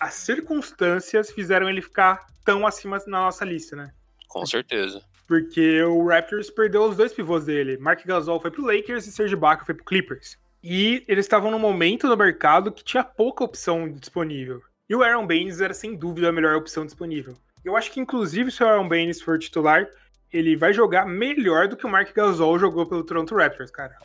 as 0.00 0.14
circunstâncias 0.14 1.30
fizeram 1.30 1.68
ele 1.68 1.80
ficar 1.80 2.26
tão 2.44 2.66
acima 2.66 2.98
na 3.06 3.20
nossa 3.20 3.44
lista, 3.44 3.76
né? 3.76 3.92
Com 4.28 4.44
certeza. 4.44 5.02
Porque 5.26 5.82
o 5.82 6.06
Raptors 6.06 6.50
perdeu 6.50 6.84
os 6.84 6.96
dois 6.96 7.12
pivôs 7.12 7.44
dele. 7.44 7.76
Mark 7.78 8.04
Gasol 8.04 8.40
foi 8.40 8.50
pro 8.50 8.64
Lakers 8.64 9.06
e 9.06 9.12
Serge 9.12 9.34
Ibaka 9.34 9.64
foi 9.64 9.74
pro 9.74 9.84
Clippers. 9.84 10.36
E 10.62 11.04
eles 11.06 11.24
estavam 11.24 11.50
num 11.50 11.58
momento 11.58 12.08
no 12.08 12.16
mercado 12.16 12.72
que 12.72 12.84
tinha 12.84 13.04
pouca 13.04 13.44
opção 13.44 13.88
disponível. 13.88 14.60
E 14.88 14.94
o 14.94 15.02
Aaron 15.02 15.26
Baines 15.26 15.60
era 15.60 15.74
sem 15.74 15.96
dúvida 15.96 16.28
a 16.28 16.32
melhor 16.32 16.56
opção 16.56 16.84
disponível. 16.84 17.36
Eu 17.64 17.76
acho 17.76 17.90
que 17.90 18.00
inclusive 18.00 18.50
se 18.50 18.62
o 18.62 18.66
Aaron 18.66 18.88
Baines 18.88 19.20
for 19.20 19.38
titular, 19.38 19.88
ele 20.32 20.56
vai 20.56 20.72
jogar 20.72 21.06
melhor 21.06 21.68
do 21.68 21.76
que 21.76 21.86
o 21.86 21.88
Mark 21.88 22.12
Gasol 22.14 22.58
jogou 22.58 22.86
pelo 22.86 23.04
Toronto 23.04 23.34
Raptors, 23.34 23.70
cara. 23.70 23.96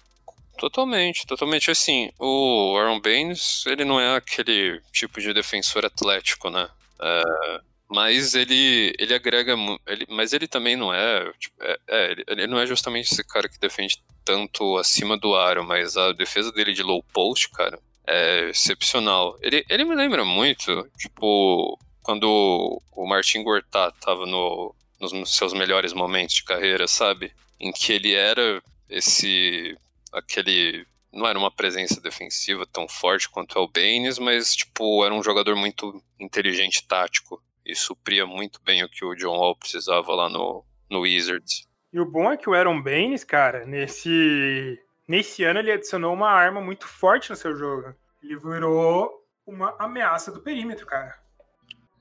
Totalmente, 0.58 1.26
totalmente 1.26 1.72
assim. 1.72 2.12
O 2.20 2.78
Aaron 2.78 3.00
Baines, 3.00 3.66
ele 3.66 3.84
não 3.84 4.00
é 4.00 4.16
aquele 4.16 4.80
tipo 4.92 5.20
de 5.20 5.34
defensor 5.34 5.86
atlético, 5.86 6.50
né? 6.50 6.70
É, 7.02 7.62
mas 7.90 8.36
ele, 8.36 8.96
ele 9.00 9.14
agrega, 9.14 9.56
ele, 9.88 10.06
mas 10.10 10.34
ele 10.34 10.48
também 10.48 10.76
não 10.76 10.94
é, 10.94 11.32
tipo, 11.40 11.56
é, 11.62 11.78
é 11.88 12.12
ele, 12.12 12.24
ele, 12.28 12.48
não 12.48 12.60
é 12.60 12.66
justamente 12.68 13.12
esse 13.12 13.24
cara 13.24 13.50
que 13.50 13.60
defende 13.60 14.02
tanto 14.24 14.78
acima 14.78 15.18
do 15.18 15.36
aro, 15.36 15.64
mas 15.64 15.98
a 15.98 16.12
defesa 16.12 16.52
dele 16.52 16.74
de 16.74 16.84
low 16.84 17.04
post, 17.12 17.50
cara, 17.50 17.80
é 18.06 18.50
excepcional. 18.50 19.38
Ele, 19.42 19.66
ele 19.68 19.84
me 19.84 19.96
lembra 19.96 20.24
muito, 20.24 20.88
tipo, 20.98 21.78
quando 22.04 22.82
o 22.92 23.08
Martin 23.08 23.44
Gortat 23.44 23.96
tava 24.00 24.26
no, 24.26 24.76
nos 25.02 25.36
seus 25.36 25.54
melhores 25.54 25.94
momentos 25.94 26.36
de 26.36 26.44
carreira, 26.44 26.88
sabe? 26.88 27.34
Em 27.60 27.72
que 27.72 27.94
ele 27.94 28.14
era 28.14 28.62
esse 28.90 29.78
aquele 30.12 30.86
não 31.12 31.28
era 31.28 31.38
uma 31.38 31.52
presença 31.52 32.00
defensiva 32.00 32.66
tão 32.66 32.88
forte 32.88 33.30
quanto 33.30 33.58
é 33.58 33.62
o 33.62 33.68
Baines, 33.68 34.18
mas 34.18 34.56
tipo, 34.56 35.04
era 35.04 35.14
um 35.14 35.24
jogador 35.24 35.56
muito 35.56 36.02
inteligente 36.20 36.88
tático 36.88 37.42
e 37.66 37.76
supria 37.76 38.26
muito 38.26 38.62
bem 38.64 38.84
o 38.84 38.90
que 38.90 39.04
o 39.04 39.16
John 39.16 39.38
Wall 39.38 39.58
precisava 39.58 40.14
lá 40.14 40.30
no, 40.30 40.64
no 40.90 41.02
Wizards. 41.02 41.68
E 41.92 42.00
o 42.00 42.06
bom 42.06 42.32
é 42.32 42.38
que 42.38 42.50
o 42.50 42.54
Aaron 42.54 42.82
Baines, 42.82 43.24
cara, 43.24 43.66
nesse 43.66 44.80
nesse 45.08 45.44
ano 45.44 45.60
ele 45.60 45.72
adicionou 45.72 46.14
uma 46.14 46.30
arma 46.30 46.62
muito 46.62 46.88
forte 46.88 47.30
no 47.30 47.36
seu 47.36 47.56
jogo. 47.56 47.94
Ele 48.24 48.38
virou 48.38 49.12
uma 49.46 49.76
ameaça 49.78 50.32
do 50.32 50.42
perímetro, 50.42 50.86
cara. 50.86 51.21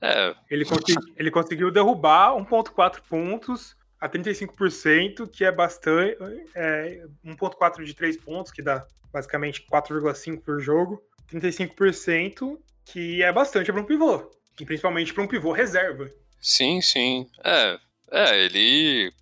É. 0.01 0.33
Ele, 0.49 0.65
consegui, 0.65 0.95
ele 1.15 1.31
conseguiu 1.31 1.71
derrubar 1.71 2.33
1.4 2.35 3.01
pontos 3.07 3.75
a 3.99 4.09
35%, 4.09 5.29
que 5.29 5.45
é 5.45 5.51
bastante. 5.51 6.17
É, 6.55 7.05
1.4 7.23 7.83
de 7.83 7.93
3 7.93 8.17
pontos, 8.17 8.51
que 8.51 8.63
dá 8.63 8.85
basicamente 9.13 9.65
4,5 9.71 10.41
por 10.41 10.59
jogo. 10.59 11.01
35%, 11.31 12.57
que 12.85 13.21
é 13.21 13.31
bastante 13.31 13.71
para 13.71 13.81
um 13.81 13.85
pivô. 13.85 14.31
E 14.59 14.65
principalmente 14.65 15.13
para 15.13 15.23
um 15.23 15.27
pivô 15.27 15.51
reserva. 15.51 16.09
Sim, 16.41 16.81
sim. 16.81 17.27
É, 17.43 17.79
é 18.11 18.39
ele 18.39 19.13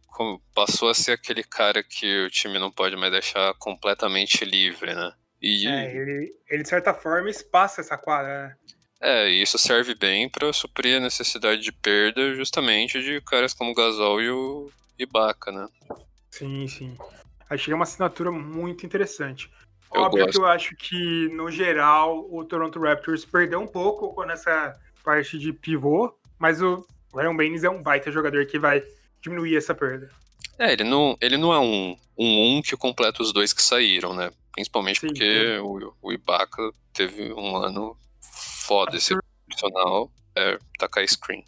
passou 0.55 0.89
a 0.89 0.93
ser 0.93 1.13
aquele 1.13 1.43
cara 1.43 1.83
que 1.83 2.25
o 2.25 2.29
time 2.29 2.57
não 2.57 2.71
pode 2.71 2.95
mais 2.95 3.12
deixar 3.12 3.53
completamente 3.55 4.43
livre, 4.43 4.93
né? 4.93 5.13
E... 5.41 5.67
É, 5.67 5.95
ele, 5.95 6.33
ele 6.50 6.63
de 6.63 6.69
certa 6.69 6.93
forma 6.93 7.29
espaça 7.29 7.81
essa 7.81 7.98
quadra, 7.98 8.48
né? 8.48 8.55
É, 9.01 9.29
e 9.29 9.41
isso 9.41 9.57
serve 9.57 9.95
bem 9.95 10.27
para 10.27 10.51
suprir 10.51 10.97
a 10.97 10.99
necessidade 10.99 11.61
de 11.61 11.71
perda 11.71 12.33
justamente 12.35 13.01
de 13.01 13.21
caras 13.21 13.53
como 13.53 13.71
o 13.71 13.73
Gasol 13.73 14.21
e 14.21 14.29
o 14.29 14.71
Ibaka, 14.97 15.51
né? 15.51 15.67
Sim, 16.29 16.67
sim. 16.67 16.97
Achei 17.49 17.73
uma 17.73 17.83
assinatura 17.83 18.29
muito 18.29 18.85
interessante. 18.85 19.49
Eu 19.93 20.01
Óbvio 20.01 20.25
gosto. 20.25 20.37
que 20.37 20.43
eu 20.43 20.45
acho 20.47 20.75
que, 20.75 21.29
no 21.29 21.49
geral, 21.49 22.27
o 22.29 22.43
Toronto 22.43 22.79
Raptors 22.79 23.25
perdeu 23.25 23.59
um 23.59 23.67
pouco 23.67 24.23
nessa 24.25 24.77
parte 25.03 25.39
de 25.39 25.51
pivô, 25.51 26.13
mas 26.37 26.61
o 26.61 26.85
Aaron 27.15 27.35
Baines 27.35 27.63
é 27.63 27.69
um 27.69 27.81
baita 27.81 28.11
jogador 28.11 28.45
que 28.45 28.59
vai 28.59 28.83
diminuir 29.21 29.55
essa 29.55 29.73
perda. 29.73 30.09
É, 30.59 30.73
ele 30.73 30.83
não, 30.83 31.17
ele 31.19 31.37
não 31.37 31.53
é 31.53 31.59
um, 31.59 31.97
um 32.17 32.57
um 32.57 32.61
que 32.61 32.75
completa 32.77 33.23
os 33.23 33.33
dois 33.33 33.53
que 33.53 33.61
saíram, 33.61 34.13
né? 34.13 34.29
Principalmente 34.51 34.99
sim, 34.99 35.07
porque 35.07 35.23
sim. 35.23 35.59
O, 35.59 35.95
o 36.01 36.11
Ibaka 36.11 36.71
teve 36.93 37.33
um 37.33 37.55
ano 37.55 37.97
foda 38.69 38.95
esse 38.95 39.17
profissional 39.47 40.11
é 40.35 40.59
tacar 40.77 41.03
screen. 41.07 41.43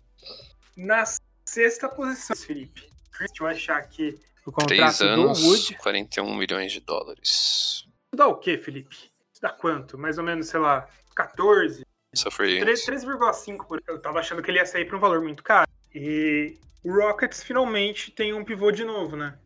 Na 0.76 1.04
sexta 1.46 1.88
posição, 1.88 2.36
Felipe. 2.36 2.90
Deixa 3.20 3.34
eu 3.40 3.48
achar 3.48 3.78
aqui 3.78 4.20
o 4.44 4.52
contrato 4.52 4.70
Três 4.70 5.02
anos, 5.02 5.40
do 5.40 5.48
Wood. 5.48 5.78
41 5.78 6.36
milhões 6.36 6.72
de 6.72 6.80
dólares. 6.80 7.30
Isso 7.30 8.16
dá 8.16 8.28
o 8.28 8.38
quê, 8.38 8.58
Felipe? 8.58 8.96
Isso 8.96 9.40
dá 9.40 9.52
quanto? 9.52 10.00
Mais 10.00 10.18
ou 10.18 10.24
menos, 10.24 10.48
sei 10.48 10.60
lá, 10.60 10.90
14? 11.16 11.86
3,5 12.16 13.68
por 13.68 13.80
Eu 13.88 14.02
tava 14.02 14.20
achando 14.20 14.42
que 14.42 14.50
ele 14.50 14.58
ia 14.58 14.66
sair 14.66 14.86
pra 14.86 14.98
um 14.98 15.00
valor 15.00 15.22
muito 15.22 15.44
caro. 15.44 15.70
E 15.94 16.58
o 16.84 16.92
Rockets 16.92 17.44
finalmente 17.44 18.10
tem 18.10 18.34
um 18.34 18.44
pivô 18.44 18.72
de 18.72 18.84
novo, 18.84 19.16
né? 19.16 19.38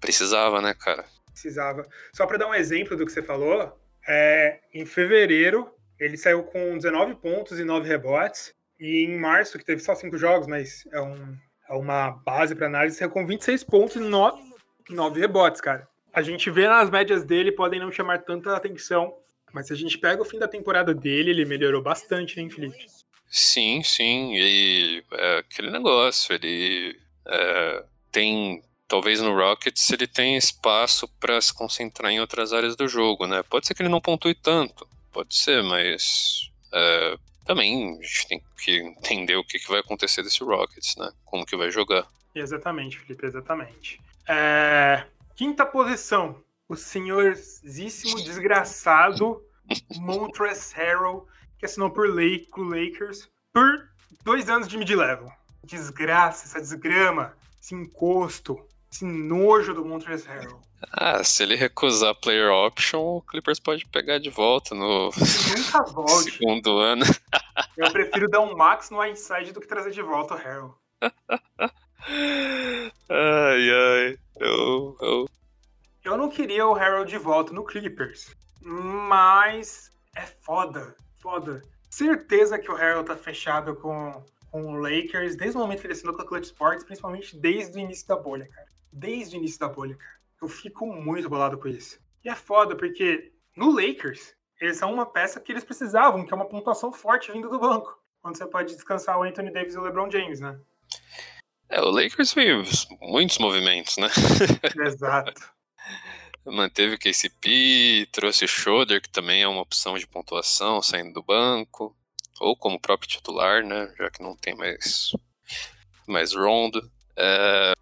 Precisava, 0.00 0.62
né, 0.62 0.72
cara? 0.72 1.04
Precisava. 1.32 1.84
Só 2.14 2.26
para 2.26 2.38
dar 2.38 2.46
um 2.46 2.54
exemplo 2.54 2.96
do 2.96 3.04
que 3.04 3.12
você 3.12 3.22
falou, 3.22 3.76
é, 4.06 4.60
em 4.72 4.86
fevereiro 4.86 5.75
ele 5.98 6.16
saiu 6.16 6.42
com 6.44 6.76
19 6.76 7.16
pontos 7.16 7.58
e 7.58 7.64
9 7.64 7.88
rebotes. 7.88 8.54
E 8.78 9.04
em 9.04 9.18
março, 9.18 9.58
que 9.58 9.64
teve 9.64 9.80
só 9.80 9.94
5 9.94 10.18
jogos, 10.18 10.46
mas 10.46 10.86
é, 10.92 11.00
um, 11.00 11.36
é 11.68 11.74
uma 11.74 12.10
base 12.10 12.54
para 12.54 12.66
análise, 12.66 12.98
saiu 12.98 13.10
com 13.10 13.26
26 13.26 13.64
pontos 13.64 13.96
e 13.96 14.00
9, 14.00 14.38
9 14.90 15.20
rebotes, 15.20 15.60
cara. 15.60 15.88
A 16.12 16.22
gente 16.22 16.50
vê 16.50 16.66
nas 16.68 16.90
médias 16.90 17.24
dele, 17.24 17.52
podem 17.52 17.80
não 17.80 17.90
chamar 17.90 18.22
tanta 18.22 18.54
atenção, 18.54 19.14
mas 19.52 19.66
se 19.66 19.72
a 19.72 19.76
gente 19.76 19.98
pega 19.98 20.20
o 20.20 20.24
fim 20.24 20.38
da 20.38 20.48
temporada 20.48 20.94
dele, 20.94 21.30
ele 21.30 21.44
melhorou 21.44 21.82
bastante, 21.82 22.40
hein, 22.40 22.50
Felipe? 22.50 22.86
Sim, 23.28 23.82
sim. 23.82 24.34
E 24.34 25.04
é 25.12 25.38
aquele 25.38 25.70
negócio, 25.70 26.34
ele 26.34 26.98
é, 27.26 27.84
tem. 28.10 28.62
Talvez 28.88 29.20
no 29.20 29.34
Rockets 29.34 29.90
ele 29.90 30.06
tenha 30.06 30.38
espaço 30.38 31.08
para 31.18 31.40
se 31.40 31.52
concentrar 31.52 32.12
em 32.12 32.20
outras 32.20 32.52
áreas 32.52 32.76
do 32.76 32.86
jogo, 32.86 33.26
né? 33.26 33.42
Pode 33.42 33.66
ser 33.66 33.74
que 33.74 33.82
ele 33.82 33.88
não 33.88 34.00
pontue 34.00 34.32
tanto, 34.32 34.86
pode 35.16 35.34
ser, 35.34 35.62
mas 35.62 36.50
é, 36.74 37.16
também 37.46 37.98
a 37.98 38.02
gente 38.02 38.28
tem 38.28 38.42
que 38.62 38.78
entender 38.80 39.34
o 39.36 39.44
que, 39.44 39.58
que 39.58 39.68
vai 39.68 39.80
acontecer 39.80 40.22
desse 40.22 40.44
Rockets, 40.44 40.94
né? 40.98 41.10
Como 41.24 41.46
que 41.46 41.56
vai 41.56 41.70
jogar. 41.70 42.06
Exatamente, 42.34 42.98
Felipe, 42.98 43.24
exatamente. 43.24 43.98
É, 44.28 45.06
quinta 45.34 45.64
posição, 45.64 46.44
o 46.68 46.76
senhorzíssimo 46.76 48.22
desgraçado 48.22 49.42
Montrezl 49.96 50.76
Harrell 50.76 51.26
que 51.58 51.64
assinou 51.64 51.90
por 51.90 52.14
Lake, 52.14 52.48
com 52.50 52.64
Lakers 52.64 53.30
por 53.54 53.88
dois 54.22 54.50
anos 54.50 54.68
de 54.68 54.76
mid-level. 54.76 55.32
Desgraça, 55.64 56.44
essa 56.44 56.60
desgrama, 56.60 57.34
esse 57.58 57.74
encosto, 57.74 58.62
esse 58.92 59.06
nojo 59.06 59.72
do 59.72 59.82
Montrezl 59.82 60.28
Harrell. 60.28 60.60
Ah, 60.92 61.24
se 61.24 61.42
ele 61.42 61.56
recusar 61.56 62.14
player 62.14 62.50
option, 62.50 63.00
o 63.00 63.22
Clippers 63.22 63.58
pode 63.58 63.86
pegar 63.86 64.18
de 64.18 64.30
volta 64.30 64.74
no 64.74 65.10
segundo 66.22 66.78
ano. 66.78 67.04
Eu 67.76 67.90
prefiro 67.90 68.28
dar 68.28 68.40
um 68.40 68.56
max 68.56 68.90
no 68.90 69.04
inside 69.04 69.52
do 69.52 69.60
que 69.60 69.66
trazer 69.66 69.90
de 69.90 70.02
volta 70.02 70.34
o 70.34 70.36
Harrell. 70.36 70.74
ai, 73.08 73.70
ai. 73.70 74.18
Eu, 74.38 74.96
eu... 75.00 75.28
eu 76.04 76.16
não 76.16 76.28
queria 76.28 76.66
o 76.66 76.74
Harrell 76.74 77.04
de 77.04 77.18
volta 77.18 77.52
no 77.52 77.64
Clippers, 77.64 78.34
mas 78.60 79.90
é 80.14 80.26
foda 80.26 80.94
foda. 81.26 81.60
Certeza 81.90 82.56
que 82.56 82.70
o 82.70 82.76
Harold 82.76 83.08
tá 83.08 83.16
fechado 83.16 83.74
com, 83.74 84.24
com 84.48 84.64
o 84.64 84.76
Lakers 84.76 85.34
desde 85.34 85.56
o 85.56 85.60
momento 85.60 85.80
que 85.80 85.86
ele 85.88 85.94
assinou 85.94 86.14
com 86.14 86.22
a 86.22 86.26
Clutch 86.26 86.44
Sports, 86.44 86.84
principalmente 86.84 87.36
desde 87.36 87.76
o 87.76 87.80
início 87.80 88.06
da 88.06 88.14
bolha, 88.14 88.46
cara. 88.46 88.68
Desde 88.92 89.36
o 89.36 89.38
início 89.38 89.58
da 89.58 89.68
bolha, 89.68 89.96
cara. 89.96 90.16
Eu 90.40 90.48
fico 90.48 90.86
muito 90.86 91.28
bolado 91.28 91.58
com 91.58 91.68
isso. 91.68 91.98
E 92.24 92.28
é 92.28 92.34
foda, 92.34 92.76
porque 92.76 93.32
no 93.56 93.70
Lakers, 93.70 94.34
eles 94.60 94.76
são 94.76 94.92
uma 94.92 95.06
peça 95.06 95.40
que 95.40 95.52
eles 95.52 95.64
precisavam, 95.64 96.26
que 96.26 96.32
é 96.32 96.36
uma 96.36 96.48
pontuação 96.48 96.92
forte 96.92 97.32
vindo 97.32 97.48
do 97.48 97.58
banco. 97.58 97.96
Quando 98.20 98.36
você 98.36 98.46
pode 98.46 98.74
descansar 98.74 99.18
o 99.18 99.22
Anthony 99.22 99.52
Davis 99.52 99.74
e 99.74 99.78
o 99.78 99.82
LeBron 99.82 100.10
James, 100.10 100.40
né? 100.40 100.58
É, 101.68 101.80
o 101.80 101.90
Lakers 101.90 102.32
fez 102.32 102.86
muitos 103.00 103.38
movimentos, 103.38 103.96
né? 103.96 104.08
Exato. 104.86 105.56
Manteve 106.44 106.94
o 106.94 106.98
KCP, 106.98 108.08
trouxe 108.12 108.44
o 108.44 108.48
Schroeder, 108.48 109.02
que 109.02 109.08
também 109.08 109.42
é 109.42 109.48
uma 109.48 109.62
opção 109.62 109.98
de 109.98 110.06
pontuação, 110.06 110.80
saindo 110.80 111.14
do 111.14 111.22
banco, 111.22 111.96
ou 112.40 112.56
como 112.56 112.80
próprio 112.80 113.08
titular, 113.08 113.64
né, 113.64 113.92
já 113.98 114.10
que 114.10 114.22
não 114.22 114.36
tem 114.36 114.54
mais, 114.54 115.10
mais 116.06 116.32
Rondo. 116.32 116.88
É, 117.16 117.72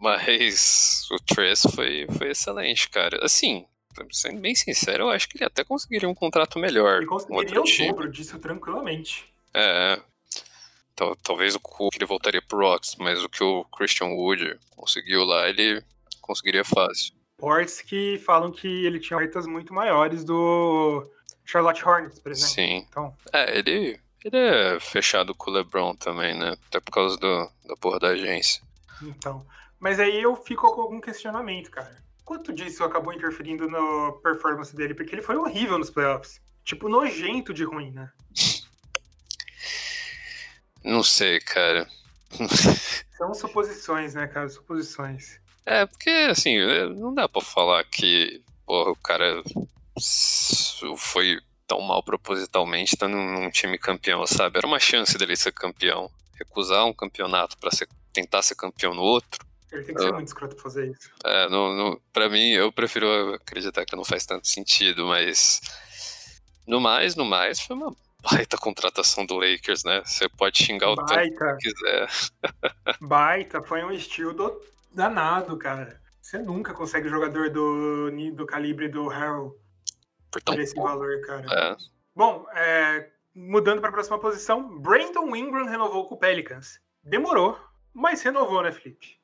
mas 0.00 1.08
o 1.10 1.16
Tress 1.18 1.68
foi, 1.74 2.06
foi 2.16 2.30
excelente, 2.30 2.88
cara. 2.88 3.24
Assim, 3.24 3.66
sendo 4.10 4.40
bem 4.40 4.54
sincero, 4.54 5.04
eu 5.04 5.10
acho 5.10 5.28
que 5.28 5.36
ele 5.36 5.44
até 5.44 5.62
conseguiria 5.62 6.08
um 6.08 6.14
contrato 6.14 6.58
melhor. 6.58 6.98
Ele 6.98 7.06
conseguiria 7.06 7.60
o 7.60 7.64
dobro 7.64 8.10
disso 8.10 8.38
tranquilamente. 8.38 9.32
É, 9.52 10.00
talvez 11.22 11.54
o 11.54 11.60
que 11.60 11.96
ele 11.96 12.06
voltaria 12.06 12.42
pro 12.42 12.58
Rocks, 12.58 12.96
mas 12.96 13.22
o 13.22 13.28
que 13.28 13.42
o 13.42 13.64
Christian 13.66 14.08
Wood 14.08 14.58
conseguiu 14.70 15.24
lá, 15.24 15.48
ele 15.48 15.82
conseguiria 16.20 16.64
fácil 16.64 17.20
reports 17.40 17.80
que 17.80 18.18
falam 18.18 18.52
que 18.52 18.68
ele 18.68 19.00
tinha 19.00 19.16
ofertas 19.16 19.46
muito 19.46 19.72
maiores 19.72 20.22
do 20.22 21.10
Charlotte 21.44 21.82
Hornets, 21.82 22.18
por 22.18 22.30
exemplo. 22.30 22.54
Sim. 22.54 22.86
Então... 22.88 23.16
É, 23.32 23.58
ele, 23.58 23.98
ele 24.22 24.36
é 24.36 24.78
fechado 24.78 25.34
com 25.34 25.50
o 25.50 25.54
LeBron 25.54 25.94
também, 25.94 26.34
né? 26.34 26.56
Até 26.68 26.78
por 26.78 26.92
causa 26.92 27.16
do, 27.16 27.50
da 27.66 27.76
porra 27.76 27.98
da 27.98 28.08
agência. 28.08 28.62
Então. 29.02 29.44
Mas 29.80 29.98
aí 29.98 30.22
eu 30.22 30.36
fico 30.36 30.72
com 30.72 30.82
algum 30.82 31.00
questionamento, 31.00 31.70
cara. 31.70 31.96
Quanto 32.24 32.52
disso 32.52 32.84
acabou 32.84 33.12
interferindo 33.12 33.68
na 33.68 34.12
performance 34.22 34.76
dele? 34.76 34.94
Porque 34.94 35.14
ele 35.14 35.22
foi 35.22 35.36
horrível 35.36 35.78
nos 35.78 35.90
playoffs. 35.90 36.40
Tipo, 36.62 36.88
nojento 36.88 37.52
de 37.52 37.64
ruim, 37.64 37.90
né? 37.90 38.12
Não 40.84 41.02
sei, 41.02 41.40
cara. 41.40 41.88
São 43.16 43.34
suposições, 43.34 44.14
né, 44.14 44.28
cara? 44.28 44.48
Suposições. 44.48 45.40
É, 45.66 45.86
porque, 45.86 46.10
assim, 46.30 46.56
é, 46.56 46.86
não 46.88 47.12
dá 47.12 47.28
pra 47.28 47.42
falar 47.42 47.82
que 47.84 48.42
porra, 48.70 48.92
o 48.92 48.96
cara 48.96 49.42
foi 50.96 51.40
tão 51.66 51.80
mal 51.80 52.04
propositalmente 52.04 52.94
estando 52.94 53.16
num 53.16 53.50
time 53.50 53.76
campeão, 53.76 54.24
sabe? 54.28 54.58
Era 54.58 54.66
uma 54.66 54.78
chance 54.78 55.18
dele 55.18 55.36
ser 55.36 55.52
campeão. 55.52 56.08
Recusar 56.38 56.86
um 56.86 56.92
campeonato 56.92 57.58
para 57.58 57.70
tentar 58.12 58.42
ser 58.42 58.54
campeão 58.54 58.94
no 58.94 59.02
outro. 59.02 59.44
Ele 59.72 59.84
tem 59.84 59.94
que 59.94 60.02
ser 60.02 60.12
muito 60.12 60.28
escroto 60.28 60.54
pra 60.54 60.62
fazer 60.64 60.90
isso. 60.90 61.10
É, 61.24 61.48
no, 61.48 61.74
no, 61.74 62.00
pra 62.12 62.28
mim, 62.28 62.50
eu 62.50 62.72
prefiro 62.72 63.34
acreditar 63.34 63.84
que 63.84 63.96
não 63.96 64.04
faz 64.04 64.26
tanto 64.26 64.48
sentido, 64.48 65.06
mas. 65.06 65.60
No 66.66 66.80
mais, 66.80 67.14
no 67.16 67.24
mais, 67.24 67.60
foi 67.60 67.76
uma 67.76 67.94
baita 68.22 68.56
contratação 68.56 69.24
do 69.24 69.36
Lakers, 69.36 69.84
né? 69.84 70.02
Você 70.04 70.28
pode 70.28 70.62
xingar 70.62 70.90
o 70.90 70.96
baita. 70.96 71.36
tanto 71.38 71.56
que 71.58 71.70
quiser. 71.70 72.08
Baita, 73.00 73.62
foi 73.62 73.82
um 73.82 73.90
estilo 73.90 74.34
do 74.34 74.60
danado, 74.92 75.56
cara. 75.56 76.00
Você 76.20 76.38
nunca 76.38 76.74
consegue 76.74 77.08
jogador 77.08 77.50
do, 77.50 78.10
do 78.32 78.46
calibre 78.46 78.88
do 78.88 79.10
Harold 79.10 79.54
por, 80.30 80.42
por 80.42 80.60
esse 80.60 80.74
valor, 80.74 81.20
cara. 81.22 81.46
É. 81.50 81.76
Bom, 82.14 82.46
é, 82.54 83.10
mudando 83.34 83.80
para 83.80 83.88
a 83.88 83.92
próxima 83.92 84.18
posição, 84.18 84.78
Brandon 84.78 85.34
Ingram 85.34 85.66
renovou 85.66 86.08
com 86.08 86.14
o 86.14 86.18
Pelicans. 86.18 86.80
Demorou, 87.02 87.58
mas 87.92 88.22
renovou, 88.22 88.62
né, 88.62 88.70
Felipe? 88.70 89.19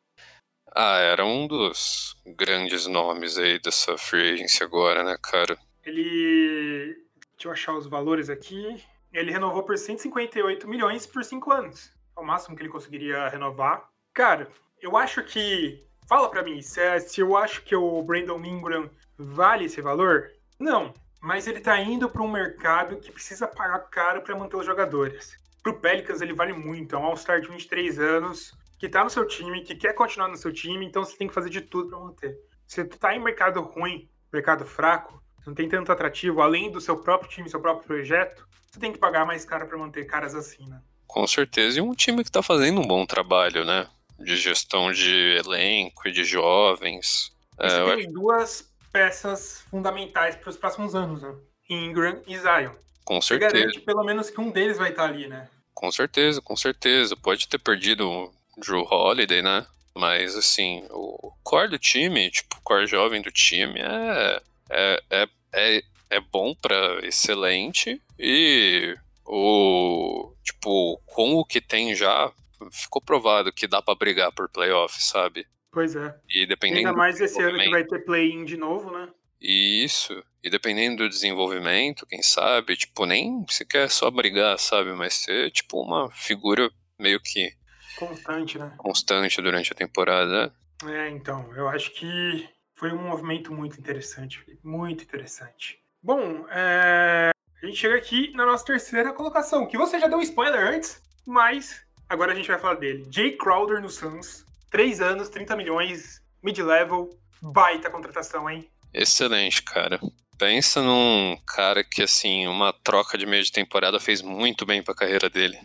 Ah, 0.79 0.99
era 0.99 1.25
um 1.25 1.47
dos 1.47 2.15
grandes 2.37 2.87
nomes 2.87 3.39
aí 3.39 3.59
dessa 3.59 3.97
free 3.97 4.35
agency 4.35 4.63
agora, 4.63 5.03
né, 5.03 5.17
cara? 5.23 5.57
Ele. 5.83 7.03
Deixa 7.33 7.49
eu 7.49 7.53
achar 7.53 7.73
os 7.73 7.87
valores 7.87 8.29
aqui. 8.29 8.85
Ele 9.11 9.33
renovou 9.33 9.63
por 9.63 9.79
158 9.79 10.69
milhões 10.69 11.07
por 11.07 11.25
5 11.25 11.51
anos. 11.51 11.91
É 12.15 12.21
o 12.21 12.23
máximo 12.23 12.55
que 12.55 12.61
ele 12.63 12.69
conseguiria 12.69 13.27
renovar. 13.29 13.89
Cara, 14.13 14.51
eu 14.79 14.99
acho 14.99 15.23
que. 15.25 15.83
Fala 16.07 16.29
para 16.29 16.43
mim, 16.43 16.61
se, 16.61 16.79
é, 16.79 17.01
se 17.01 17.23
eu 17.23 17.39
acho 17.39 17.63
que 17.63 17.75
o 17.75 18.03
Brandon 18.03 18.45
Ingram 18.45 18.91
vale 19.17 19.65
esse 19.65 19.81
valor? 19.81 20.31
Não. 20.61 20.93
Mas 21.23 21.47
ele 21.47 21.61
tá 21.61 21.81
indo 21.81 22.07
para 22.11 22.23
um 22.23 22.31
mercado 22.31 22.99
que 22.99 23.11
precisa 23.11 23.49
pagar 23.49 23.79
caro 23.89 24.21
para 24.21 24.37
manter 24.37 24.57
os 24.57 24.67
jogadores. 24.67 25.39
pro 25.63 25.81
Pelicans 25.81 26.21
ele 26.21 26.35
vale 26.35 26.53
muito. 26.53 26.95
É 26.95 26.99
um 26.99 27.07
All-Star 27.07 27.41
de 27.41 27.49
23 27.49 27.99
anos, 27.99 28.53
que 28.79 28.89
tá 28.89 29.03
no 29.03 29.11
seu 29.11 29.27
time, 29.27 29.63
que 29.63 29.75
quer 29.75 29.95
continuar 29.95 30.29
no 30.29 30.37
seu 30.37 30.53
time, 30.53 30.85
então 30.85 31.05
você 31.05 31.17
tem 31.17 31.29
que 31.29 31.35
fazer 31.35 31.51
de 31.51 31.61
tudo 31.61 31.91
para 31.91 31.99
manter. 31.99 32.37
Se 32.67 32.85
tu 32.85 32.99
tá 32.99 33.15
em 33.15 33.23
mercado 33.23 33.61
ruim, 33.61 34.09
mercado 34.33 34.67
fraco, 34.67 35.23
não 35.47 35.55
tem 35.55 35.69
tanto 35.69 35.93
atrativo, 35.93 36.41
além 36.43 36.71
do 36.71 36.81
seu 36.81 36.97
próprio 36.97 37.31
time, 37.31 37.49
seu 37.49 37.61
próprio 37.61 37.87
projeto, 37.87 38.47
você 38.71 38.81
tem 38.81 38.93
que 38.93 38.99
pagar 38.99 39.25
mais 39.25 39.45
caro 39.45 39.67
para 39.67 39.79
manter 39.79 40.05
caras 40.05 40.35
assim, 40.35 40.67
né? 40.67 40.81
Com 41.07 41.27
certeza. 41.27 41.79
E 41.79 41.83
um 41.83 41.95
time 41.95 42.25
que 42.25 42.31
tá 42.31 42.43
fazendo 42.43 42.81
um 42.81 42.87
bom 42.87 43.07
trabalho, 43.07 43.65
né? 43.65 43.89
De 44.19 44.37
gestão 44.37 44.91
de 44.93 45.37
elenco 45.39 46.09
e 46.09 46.13
de 46.13 46.25
jovens. 46.25 47.33
É, 47.59 47.69
você 47.69 47.93
é, 47.93 47.97
tem 47.97 48.13
duas 48.13 48.73
peças 48.93 49.61
fundamentais 49.71 50.37
para 50.37 50.51
os 50.51 50.57
próximos 50.57 50.95
anos, 50.95 51.23
né? 51.23 51.35
Ingram 51.71 52.23
e 52.27 52.37
Zion. 52.37 52.73
Com 53.05 53.21
certeza. 53.21 53.51
Você 53.51 53.59
garante 53.59 53.81
pelo 53.81 54.05
menos 54.05 54.31
que 54.31 54.41
um 54.41 54.51
deles 54.51 54.79
vai 54.79 54.91
estar 54.91 55.05
ali, 55.05 55.29
né? 55.29 55.49
Com 55.73 55.91
certeza, 55.93 56.43
com 56.43 56.57
certeza. 56.57 57.17
Pode 57.17 57.49
ter 57.49 57.59
perdido 57.59 58.33
Drew 58.57 58.83
Holiday, 58.83 59.43
né? 59.43 59.67
Mas, 59.95 60.37
assim, 60.37 60.85
o 60.91 61.33
core 61.43 61.71
do 61.71 61.79
time, 61.79 62.31
tipo, 62.31 62.57
o 62.57 62.63
core 62.63 62.87
jovem 62.87 63.23
do 63.23 63.31
time 63.31 63.81
é, 63.81 64.43
é, 64.71 65.03
é, 65.11 65.29
é, 65.55 65.83
é 66.11 66.21
bom 66.21 66.55
para 66.55 67.01
excelente 67.07 68.01
e 68.19 68.95
o, 69.25 70.33
tipo, 70.45 71.01
com 71.07 71.35
o 71.35 71.45
que 71.45 71.61
tem 71.61 71.95
já, 71.95 72.31
ficou 72.71 73.03
provado 73.03 73.53
que 73.53 73.67
dá 73.67 73.81
para 73.81 73.95
brigar 73.95 74.33
por 74.33 74.49
playoff, 74.49 75.03
sabe? 75.03 75.47
Pois 75.73 75.95
é. 75.95 76.15
E 76.31 76.47
dependendo 76.47 76.89
Ainda 76.89 76.99
mais 76.99 77.21
esse 77.21 77.43
ano 77.43 77.59
que 77.59 77.71
vai 77.71 77.85
ter 77.85 77.99
play-in 78.05 78.45
de 78.45 78.57
novo, 78.57 78.91
né? 78.91 79.09
Isso. 79.41 80.25
E 80.43 80.49
dependendo 80.49 81.03
do 81.03 81.09
desenvolvimento, 81.09 82.07
quem 82.07 82.23
sabe, 82.23 82.77
tipo, 82.77 83.05
nem 83.05 83.45
sequer 83.49 83.91
só 83.91 84.11
brigar, 84.11 84.59
sabe? 84.59 84.93
Mas 84.93 85.15
ser, 85.15 85.51
tipo, 85.51 85.81
uma 85.81 86.11
figura 86.11 86.71
meio 86.99 87.21
que. 87.21 87.53
Constante, 87.97 88.59
né? 88.59 88.73
Constante 88.77 89.41
durante 89.43 89.73
a 89.73 89.75
temporada. 89.75 90.55
É, 90.85 91.09
então, 91.09 91.51
eu 91.57 91.69
acho 91.69 91.91
que 91.93 92.49
foi 92.75 92.93
um 92.93 93.09
movimento 93.09 93.53
muito 93.53 93.79
interessante, 93.79 94.45
muito 94.63 95.03
interessante. 95.03 95.79
Bom, 96.03 96.47
é... 96.51 97.31
a 97.63 97.67
gente 97.67 97.79
chega 97.79 97.97
aqui 97.97 98.33
na 98.35 98.45
nossa 98.45 98.65
terceira 98.65 99.13
colocação, 99.13 99.67
que 99.67 99.79
você 99.79 99.99
já 99.99 100.07
deu 100.07 100.19
um 100.19 100.23
spoiler 100.23 100.61
antes, 100.61 101.03
mas 101.27 101.83
agora 102.09 102.33
a 102.33 102.35
gente 102.35 102.49
vai 102.49 102.59
falar 102.59 102.75
dele. 102.75 103.07
Jay 103.11 103.37
Crowder 103.37 103.81
no 103.81 103.89
Suns, 103.89 104.45
3 104.71 105.01
anos, 105.01 105.29
30 105.31 105.57
milhões, 105.57 106.23
mid-level, 106.43 107.19
baita 107.43 107.91
contratação, 107.91 108.49
hein? 108.49 108.71
Excelente, 108.93 109.63
cara. 109.63 109.99
Pensa 110.39 110.83
num 110.83 111.39
cara 111.47 111.83
que, 111.83 112.03
assim, 112.03 112.47
uma 112.47 112.73
troca 112.73 113.17
de 113.17 113.25
meio 113.25 113.43
de 113.43 113.51
temporada 113.51 113.99
fez 113.99 114.21
muito 114.21 114.67
bem 114.67 114.83
pra 114.83 114.95
carreira 114.95 115.31
dele. 115.31 115.59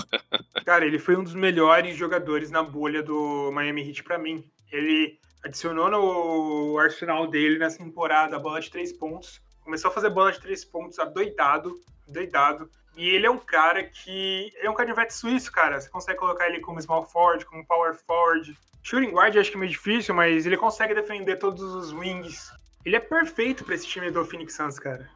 cara, 0.66 0.84
ele 0.84 0.98
foi 0.98 1.16
um 1.16 1.24
dos 1.24 1.34
melhores 1.34 1.96
jogadores 1.96 2.50
na 2.50 2.62
bolha 2.62 3.02
do 3.02 3.50
Miami 3.52 3.88
Heat 3.88 4.02
para 4.02 4.18
mim. 4.18 4.44
Ele 4.70 5.18
adicionou 5.42 5.90
no 5.90 6.78
arsenal 6.78 7.26
dele 7.26 7.58
nessa 7.58 7.78
temporada 7.78 8.36
a 8.36 8.38
bola 8.38 8.60
de 8.60 8.70
três 8.70 8.92
pontos. 8.92 9.40
Começou 9.64 9.90
a 9.90 9.94
fazer 9.94 10.10
bola 10.10 10.30
de 10.30 10.40
três 10.40 10.64
pontos 10.64 10.98
adoidado, 10.98 11.80
doidado. 12.06 12.70
E 12.96 13.08
ele 13.08 13.26
é 13.26 13.30
um 13.30 13.38
cara 13.38 13.82
que. 13.82 14.52
Ele 14.56 14.66
é 14.66 14.70
um 14.70 14.74
canivete 14.74 15.14
suíço, 15.14 15.50
cara. 15.50 15.80
Você 15.80 15.88
consegue 15.88 16.18
colocar 16.18 16.48
ele 16.48 16.60
como 16.60 16.80
small 16.80 17.06
forward, 17.06 17.44
como 17.46 17.66
power 17.66 17.94
forward. 17.94 18.54
Shooting 18.82 19.10
guard 19.10 19.36
acho 19.36 19.50
que 19.50 19.56
é 19.56 19.60
meio 19.60 19.72
difícil, 19.72 20.14
mas 20.14 20.44
ele 20.44 20.56
consegue 20.56 20.94
defender 20.94 21.36
todos 21.36 21.62
os 21.62 21.92
wings. 21.92 22.50
Ele 22.84 22.96
é 22.96 23.00
perfeito 23.00 23.64
para 23.64 23.74
esse 23.74 23.86
time 23.86 24.10
do 24.10 24.24
Phoenix 24.24 24.54
Suns, 24.54 24.78
cara. 24.78 25.08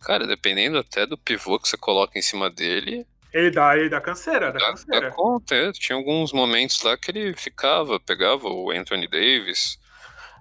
Cara, 0.00 0.26
dependendo 0.26 0.78
até 0.78 1.06
do 1.06 1.16
pivô 1.16 1.58
que 1.58 1.68
você 1.68 1.76
coloca 1.76 2.18
em 2.18 2.22
cima 2.22 2.50
dele. 2.50 3.06
Ele 3.32 3.50
dá, 3.50 3.76
ele 3.76 3.88
dá 3.88 4.00
canseira, 4.00 4.52
dá, 4.52 4.58
dá 4.58 4.66
canseira. 4.66 5.08
Dá 5.08 5.16
conta, 5.16 5.54
é. 5.54 5.72
Tinha 5.72 5.96
alguns 5.96 6.32
momentos 6.32 6.82
lá 6.82 6.96
que 6.96 7.10
ele 7.10 7.34
ficava, 7.34 7.98
pegava 7.98 8.48
o 8.48 8.70
Anthony 8.70 9.08
Davis. 9.08 9.78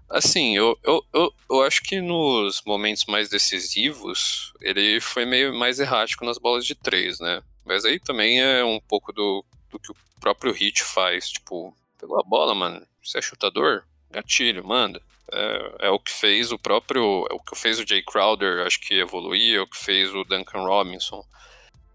Assim, 0.10 0.56
eu, 0.56 0.78
eu, 0.84 1.04
eu, 1.13 1.34
eu 1.50 1.63
acho 1.63 1.82
que 1.82 2.02
nos 2.02 2.62
momentos 2.65 3.06
mais 3.06 3.30
decisivos, 3.30 4.54
ele 4.62 5.00
foi 5.00 5.26
meio 5.26 5.56
mais 5.56 5.80
errático 5.80 6.26
nas 6.26 6.38
bolas 6.38 6.65
de 6.65 6.76
três, 6.76 7.19
né? 7.19 7.41
Mas 7.65 7.86
aí 7.86 8.00
também 8.00 8.41
é 8.41 8.63
um 8.63 8.80
pouco 8.80 9.13
do, 9.13 9.43
do 9.72 9.80
que 9.80 9.91
o 9.91 9.96
próprio 10.19 10.52
Hit 10.52 10.84
faz. 10.84 11.30
Tipo, 11.30 11.76
pegou 12.00 12.19
a 12.19 12.24
bola, 12.24 12.54
mano. 12.54 12.86
Você 13.02 13.17
é 13.17 13.22
chutador? 13.22 13.86
Gatilho, 14.12 14.63
manda. 14.63 15.02
É, 15.31 15.88
é, 15.88 15.89
o 15.89 15.99
que 15.99 16.12
fez 16.12 16.51
o 16.51 16.59
próprio. 16.59 17.25
É 17.29 17.33
o 17.33 17.39
que 17.39 17.55
fez 17.55 17.79
o 17.79 17.88
Jay 17.88 18.03
Crowder, 18.03 18.65
acho 18.65 18.79
que 18.79 18.95
evoluir, 18.95 19.57
é 19.57 19.62
o 19.62 19.67
que 19.67 19.77
fez 19.77 20.13
o 20.13 20.23
Duncan 20.23 20.63
Robinson 20.63 21.23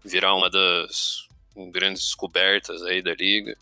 virar 0.03 0.33
uma 0.35 0.49
das 0.49 1.27
grandes 1.71 2.03
descobertas 2.03 2.81
aí 2.83 3.01
da 3.01 3.13
liga. 3.13 3.55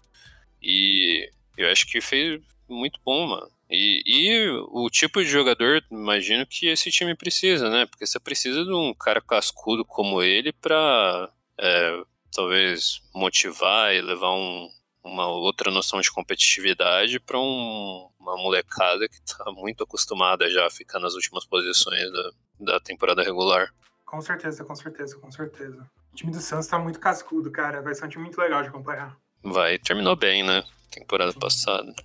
E 0.61 1.29
eu 1.57 1.69
acho 1.69 1.87
que 1.87 1.99
fez 2.01 2.41
muito 2.67 2.99
bom, 3.03 3.27
mano. 3.27 3.49
E, 3.69 4.01
e 4.05 4.49
o 4.69 4.89
tipo 4.89 5.21
de 5.21 5.29
jogador, 5.29 5.83
imagino 5.91 6.45
que 6.45 6.67
esse 6.67 6.89
time 6.89 7.15
precisa, 7.15 7.69
né? 7.69 7.85
Porque 7.85 8.05
você 8.05 8.19
precisa 8.19 8.63
de 8.63 8.73
um 8.73 8.93
cara 8.93 9.21
cascudo 9.21 9.83
como 9.83 10.21
ele 10.21 10.53
pra 10.53 11.29
é, 11.57 12.01
talvez 12.31 13.01
motivar 13.13 13.93
e 13.93 14.01
levar 14.01 14.31
um, 14.31 14.69
uma 15.07 15.27
outra 15.27 15.71
noção 15.71 15.99
de 16.01 16.11
competitividade 16.11 17.19
para 17.19 17.39
um, 17.39 18.09
uma 18.19 18.35
molecada 18.37 19.07
que 19.07 19.15
está 19.15 19.51
muito 19.51 19.83
acostumada 19.83 20.49
já 20.49 20.67
a 20.67 20.69
ficar 20.69 20.99
nas 20.99 21.13
últimas 21.13 21.45
posições 21.45 22.11
da, 22.11 22.31
da 22.59 22.79
temporada 22.79 23.23
regular. 23.23 23.73
Com 24.05 24.21
certeza, 24.21 24.63
com 24.63 24.75
certeza, 24.75 25.17
com 25.17 25.31
certeza. 25.31 25.89
O 26.13 26.15
time 26.15 26.31
do 26.31 26.39
Santos 26.39 26.65
está 26.65 26.79
muito 26.79 26.99
cascudo, 26.99 27.51
cara. 27.51 27.81
Vai 27.81 27.93
ser 27.93 28.05
um 28.05 28.09
time 28.09 28.23
muito 28.23 28.39
legal 28.39 28.61
de 28.61 28.69
acompanhar. 28.69 29.17
Vai, 29.43 29.77
terminou 29.77 30.15
bem, 30.15 30.43
né? 30.43 30.63
Temporada 30.89 31.31
Sim. 31.31 31.39
passada. 31.39 31.95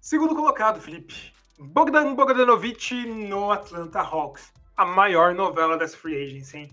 Segundo 0.00 0.34
colocado, 0.34 0.80
Felipe. 0.80 1.32
Bogdan 1.58 2.14
Bogdanovic 2.14 2.94
no 3.06 3.52
Atlanta 3.52 4.00
Hawks. 4.00 4.52
A 4.76 4.84
maior 4.84 5.34
novela 5.34 5.76
dessa 5.76 5.96
free 5.96 6.24
agency, 6.24 6.56
hein? 6.56 6.70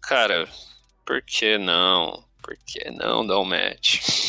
Cara, 0.00 0.48
por 1.04 1.20
que 1.22 1.58
não? 1.58 2.24
Por 2.42 2.56
que 2.66 2.90
não 2.90 3.26
dar 3.26 3.38
um 3.38 3.44
match? 3.44 4.27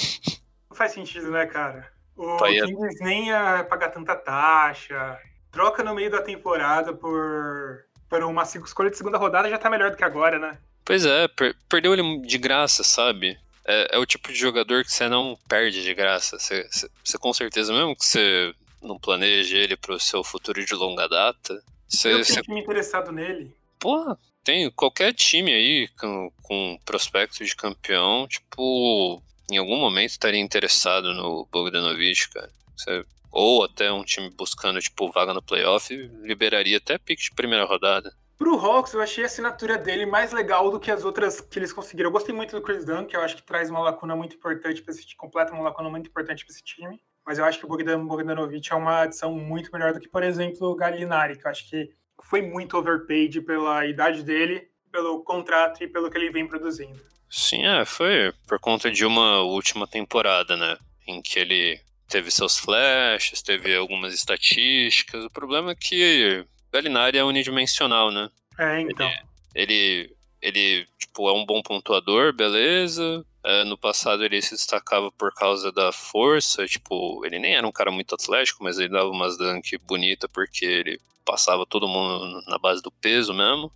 Faz 0.80 0.94
sentido, 0.94 1.30
né, 1.30 1.46
cara? 1.46 1.92
O 2.15 2.38
Pai 2.38 2.54
Kings 2.54 3.04
nem 3.04 3.28
ia 3.28 3.65
pagar 3.65 3.89
tanta 3.89 4.15
taxa. 4.15 5.20
Troca 5.52 5.84
no 5.84 5.94
meio 5.94 6.10
da 6.10 6.22
temporada 6.22 6.94
por, 6.94 7.84
por 8.10 8.24
uma 8.24 8.44
escolha 8.44 8.89
de 8.89 8.96
segunda 8.96 9.18
rodada 9.18 9.50
já 9.50 9.58
tá 9.58 9.70
melhor 9.70 9.92
do 9.92 9.98
que 9.98 10.06
agora, 10.06 10.39
né? 10.39 10.58
Pois 10.86 11.06
é, 11.06 11.28
per 11.28 11.54
perdeu 11.68 11.92
ele 11.92 12.22
de 12.22 12.38
graça, 12.38 12.82
sabe? 12.82 13.38
É, 13.68 13.98
é, 13.98 13.98
o 13.98 14.06
tipo 14.06 14.32
de 14.32 14.39
jogador 14.39 14.86
que 14.86 14.92
você 14.94 15.10
não 15.10 15.38
perde 15.50 15.84
de 15.84 15.94
graça. 15.94 16.39
Você, 16.39 16.65
você, 16.72 16.89
você 17.04 17.18
com 17.18 17.34
certeza, 17.34 17.74
mesmo 17.74 17.94
que 17.94 18.06
você 18.06 18.54
não 18.82 18.98
planeje 18.98 19.58
ele 19.58 19.76
pro 19.76 20.00
seu 20.00 20.24
futuro 20.24 20.63
de 20.63 20.74
longa 20.74 21.10
data. 21.10 21.62
Você, 21.89 22.13
Eu 22.13 22.24
tenho 22.24 22.42
time 22.42 22.62
interessado 22.62 23.12
nele. 23.12 23.54
Porra, 23.78 24.18
tem 24.46 24.72
qualquer 24.72 25.13
time 25.13 25.52
aí 25.52 25.89
com, 26.00 26.32
com 26.42 26.80
prospecto 26.86 27.44
de 27.44 27.54
campeão, 27.54 28.26
tipo, 28.30 29.22
em 29.52 29.58
algum 29.58 29.78
momento 29.78 30.12
estaria 30.12 30.40
interessado 30.40 31.14
no 31.14 31.48
Bogdanovich, 31.52 32.30
cara. 32.30 32.50
Você, 32.76 33.04
ou 33.32 33.64
até 33.64 33.92
um 33.92 34.04
time 34.04 34.30
buscando, 34.30 34.80
tipo, 34.80 35.12
vaga 35.12 35.34
no 35.34 35.42
playoff, 35.42 35.96
liberaria 36.22 36.78
até 36.78 36.98
pique 36.98 37.24
de 37.24 37.32
primeira 37.32 37.66
rodada. 37.66 38.12
Pro 38.38 38.56
Hawks, 38.58 38.94
eu 38.94 39.02
achei 39.02 39.26
a 39.26 39.28
assinatura 39.28 39.78
dele 39.78 40.06
mais 40.06 40.32
legal 40.32 40.72
do 40.72 40.80
que 40.80 40.90
as 40.90 41.04
outras 41.04 41.42
que 41.42 41.60
eles 41.60 41.74
conseguiram. 41.74 42.08
Eu 42.08 42.14
gostei 42.14 42.34
muito 42.34 42.56
do 42.56 42.62
Chris 42.62 42.86
Dunn, 42.86 43.06
que 43.06 43.16
eu 43.16 43.22
acho 43.22 43.36
que 43.36 43.44
traz 43.44 43.70
uma 43.70 43.82
lacuna 43.82 44.16
muito 44.16 44.36
importante 44.38 44.82
para 44.82 44.94
esse 44.94 45.06
time, 45.06 45.18
completa 45.18 45.54
uma 45.54 45.64
lacuna 45.64 45.90
muito 45.90 46.08
importante 46.08 46.46
para 46.46 46.54
esse 46.54 46.64
time. 46.64 47.02
Mas 47.26 47.38
eu 47.38 47.44
acho 47.44 47.60
que 47.60 47.66
o 47.66 47.68
Bogdan 47.68 48.06
Bogdanovic 48.06 48.72
é 48.72 48.76
uma 48.76 49.02
adição 49.02 49.34
muito 49.34 49.70
melhor 49.74 49.94
do 49.94 50.00
que, 50.00 50.08
por 50.08 50.24
exemplo, 50.24 50.70
o 50.70 50.76
Gallinari, 50.76 51.38
que 51.38 51.46
eu 51.46 51.52
acho 51.52 51.70
que 51.70 51.90
foi 52.24 52.42
muito 52.42 52.78
overpaid 52.78 53.42
pela 53.42 53.86
idade 53.86 54.24
dele, 54.24 54.70
pelo 54.90 55.22
contrato 55.24 55.84
e 55.84 55.88
pelo 55.88 56.10
que 56.10 56.18
ele 56.18 56.32
vem 56.32 56.48
produzindo. 56.48 57.00
Sim, 57.30 57.65
é, 57.65 57.86
foi 57.86 58.34
por 58.48 58.60
conta 58.60 58.89
de 58.89 59.06
uma 59.06 59.42
última 59.42 59.86
temporada, 59.86 60.58
né? 60.58 60.78
Em 61.08 61.22
que 61.22 61.39
ele 61.39 61.80
teve 62.08 62.32
seus 62.32 62.58
flashes, 62.58 63.42
teve 63.42 63.76
algumas 63.76 64.13
estatísticas. 64.13 65.24
O 65.24 65.30
problema 65.30 65.72
é 65.72 65.76
que 65.76 66.44
Galinari 66.72 67.18
é 67.18 67.24
unidimensional, 67.24 68.12
né? 68.12 68.30
É, 68.58 68.82
então. 68.82 69.08
Ele, 69.08 69.22
ele, 69.54 70.15
ele 70.42 70.88
tipo, 70.98 71.30
é 71.30 71.34
um 71.34 71.46
bom 71.46 71.62
pontuador, 71.62 72.34
beleza. 72.34 73.26
É, 73.44 73.63
no 73.63 73.78
passado 73.78 74.26
ele 74.26 74.42
se 74.42 74.52
destacava 74.52 75.12
por 75.12 75.34
causa 75.34 75.72
da 75.72 75.92
força, 75.92 76.65
tipo, 76.68 77.26
ele 77.26 77.39
nem 77.39 77.56
era 77.56 77.65
um 77.65 77.72
cara 77.72 77.89
muito 77.89 78.13
atlético, 78.13 78.63
mas 78.63 78.78
ele 78.78 78.89
dava 78.89 79.10
umas 79.10 79.38
dunk 79.38 79.78
bonita 79.78 80.28
porque 80.28 80.65
ele 80.65 81.00
passava 81.24 81.65
todo 81.65 81.88
mundo 81.88 82.42
na 82.48 82.58
base 82.58 82.82
do 82.82 82.92
peso 82.92 83.34
mesmo. 83.34 83.72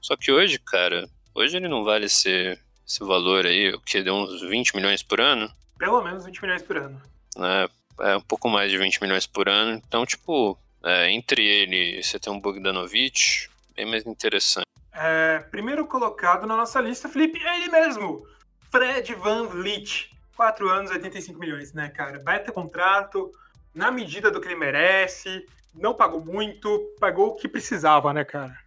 Só 0.00 0.16
que 0.16 0.30
hoje, 0.30 0.58
cara, 0.60 1.08
Hoje 1.38 1.56
ele 1.56 1.68
não 1.68 1.84
vale 1.84 2.06
esse, 2.06 2.58
esse 2.84 2.98
valor 2.98 3.46
aí, 3.46 3.72
o 3.72 3.80
que 3.80 4.02
deu 4.02 4.12
uns 4.12 4.40
20 4.42 4.74
milhões 4.74 5.04
por 5.04 5.20
ano? 5.20 5.48
Pelo 5.78 6.02
menos 6.02 6.24
20 6.24 6.42
milhões 6.42 6.62
por 6.64 6.76
ano. 6.76 7.00
É, 7.38 7.68
é 8.10 8.16
um 8.16 8.20
pouco 8.20 8.48
mais 8.48 8.68
de 8.68 8.76
20 8.76 9.00
milhões 9.00 9.24
por 9.24 9.48
ano. 9.48 9.80
Então, 9.86 10.04
tipo, 10.04 10.58
é, 10.84 11.12
entre 11.12 11.46
ele 11.46 12.00
e 12.00 12.02
você 12.02 12.18
tem 12.18 12.32
um 12.32 12.40
Bogdanovich, 12.40 13.48
bem 13.76 13.86
mais 13.86 14.04
interessante. 14.04 14.66
É, 14.92 15.38
primeiro 15.48 15.86
colocado 15.86 16.44
na 16.44 16.56
nossa 16.56 16.80
lista, 16.80 17.08
Felipe, 17.08 17.38
é 17.38 17.56
ele 17.56 17.70
mesmo. 17.70 18.26
Fred 18.68 19.14
Van 19.14 19.46
Vliet. 19.46 20.10
4 20.34 20.68
anos, 20.68 20.90
85 20.90 21.38
milhões, 21.38 21.72
né, 21.72 21.88
cara? 21.88 22.18
Vai 22.18 22.42
ter 22.42 22.50
contrato 22.50 23.30
na 23.72 23.92
medida 23.92 24.28
do 24.28 24.40
que 24.40 24.48
ele 24.48 24.56
merece. 24.56 25.46
Não 25.72 25.94
pagou 25.94 26.20
muito, 26.20 26.96
pagou 26.98 27.28
o 27.28 27.36
que 27.36 27.46
precisava, 27.46 28.12
né, 28.12 28.24
cara? 28.24 28.58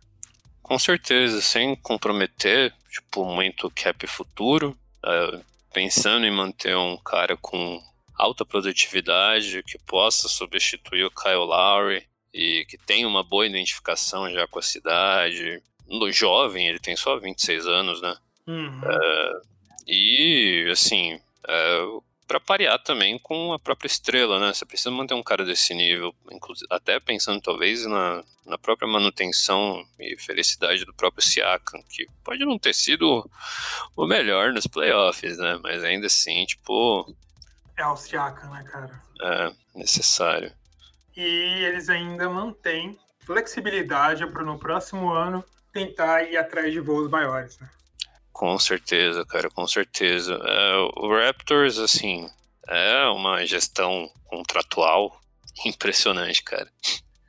Com 0.71 0.79
certeza, 0.79 1.41
sem 1.41 1.75
comprometer, 1.75 2.73
tipo, 2.89 3.25
muito 3.25 3.69
cap 3.71 4.07
futuro. 4.07 4.73
Uh, 5.03 5.43
pensando 5.73 6.25
em 6.25 6.31
manter 6.31 6.77
um 6.77 6.95
cara 6.95 7.35
com 7.35 7.83
alta 8.17 8.45
produtividade, 8.45 9.63
que 9.63 9.77
possa 9.79 10.29
substituir 10.29 11.03
o 11.03 11.11
Kyle 11.11 11.35
Lowry 11.39 12.07
e 12.33 12.65
que 12.69 12.77
tem 12.77 13.05
uma 13.05 13.21
boa 13.21 13.45
identificação 13.45 14.31
já 14.31 14.47
com 14.47 14.59
a 14.59 14.61
cidade. 14.61 15.61
No 15.89 16.09
jovem, 16.09 16.69
ele 16.69 16.79
tem 16.79 16.95
só 16.95 17.19
26 17.19 17.67
anos, 17.67 18.01
né? 18.01 18.15
Uhum. 18.47 18.79
Uh, 18.79 19.41
e, 19.85 20.69
assim, 20.71 21.15
uh, 21.15 22.01
para 22.31 22.39
parear 22.39 22.79
também 22.79 23.19
com 23.19 23.51
a 23.51 23.59
própria 23.59 23.87
estrela, 23.87 24.39
né? 24.39 24.53
Você 24.53 24.65
precisa 24.65 24.89
manter 24.89 25.13
um 25.13 25.21
cara 25.21 25.43
desse 25.43 25.73
nível, 25.73 26.15
até 26.69 26.97
pensando 26.97 27.41
talvez 27.41 27.85
na, 27.85 28.23
na 28.45 28.57
própria 28.57 28.87
manutenção 28.87 29.85
e 29.99 30.17
felicidade 30.17 30.85
do 30.85 30.93
próprio 30.93 31.21
Siakam, 31.21 31.83
que 31.89 32.07
pode 32.23 32.45
não 32.45 32.57
ter 32.57 32.73
sido 32.73 33.29
o 33.97 34.07
melhor 34.07 34.53
nos 34.53 34.65
playoffs, 34.65 35.37
né? 35.37 35.59
Mas 35.61 35.83
ainda 35.83 36.07
assim, 36.07 36.45
tipo. 36.45 37.13
É 37.75 37.85
o 37.85 37.97
Siakam, 37.97 38.49
né, 38.49 38.63
cara? 38.63 39.01
É, 39.21 39.53
necessário. 39.75 40.53
E 41.17 41.65
eles 41.65 41.89
ainda 41.89 42.29
mantêm 42.29 42.97
flexibilidade 43.25 44.25
para 44.27 44.43
no 44.43 44.57
próximo 44.57 45.11
ano 45.11 45.43
tentar 45.73 46.23
ir 46.23 46.37
atrás 46.37 46.71
de 46.71 46.79
voos 46.79 47.09
maiores, 47.09 47.59
né? 47.59 47.69
Com 48.31 48.57
certeza, 48.57 49.25
cara, 49.25 49.49
com 49.49 49.67
certeza. 49.67 50.33
É, 50.33 50.75
o 50.95 51.09
Raptors, 51.13 51.77
assim, 51.77 52.29
é 52.67 53.05
uma 53.07 53.45
gestão 53.45 54.09
contratual 54.25 55.19
impressionante, 55.65 56.43
cara. 56.43 56.71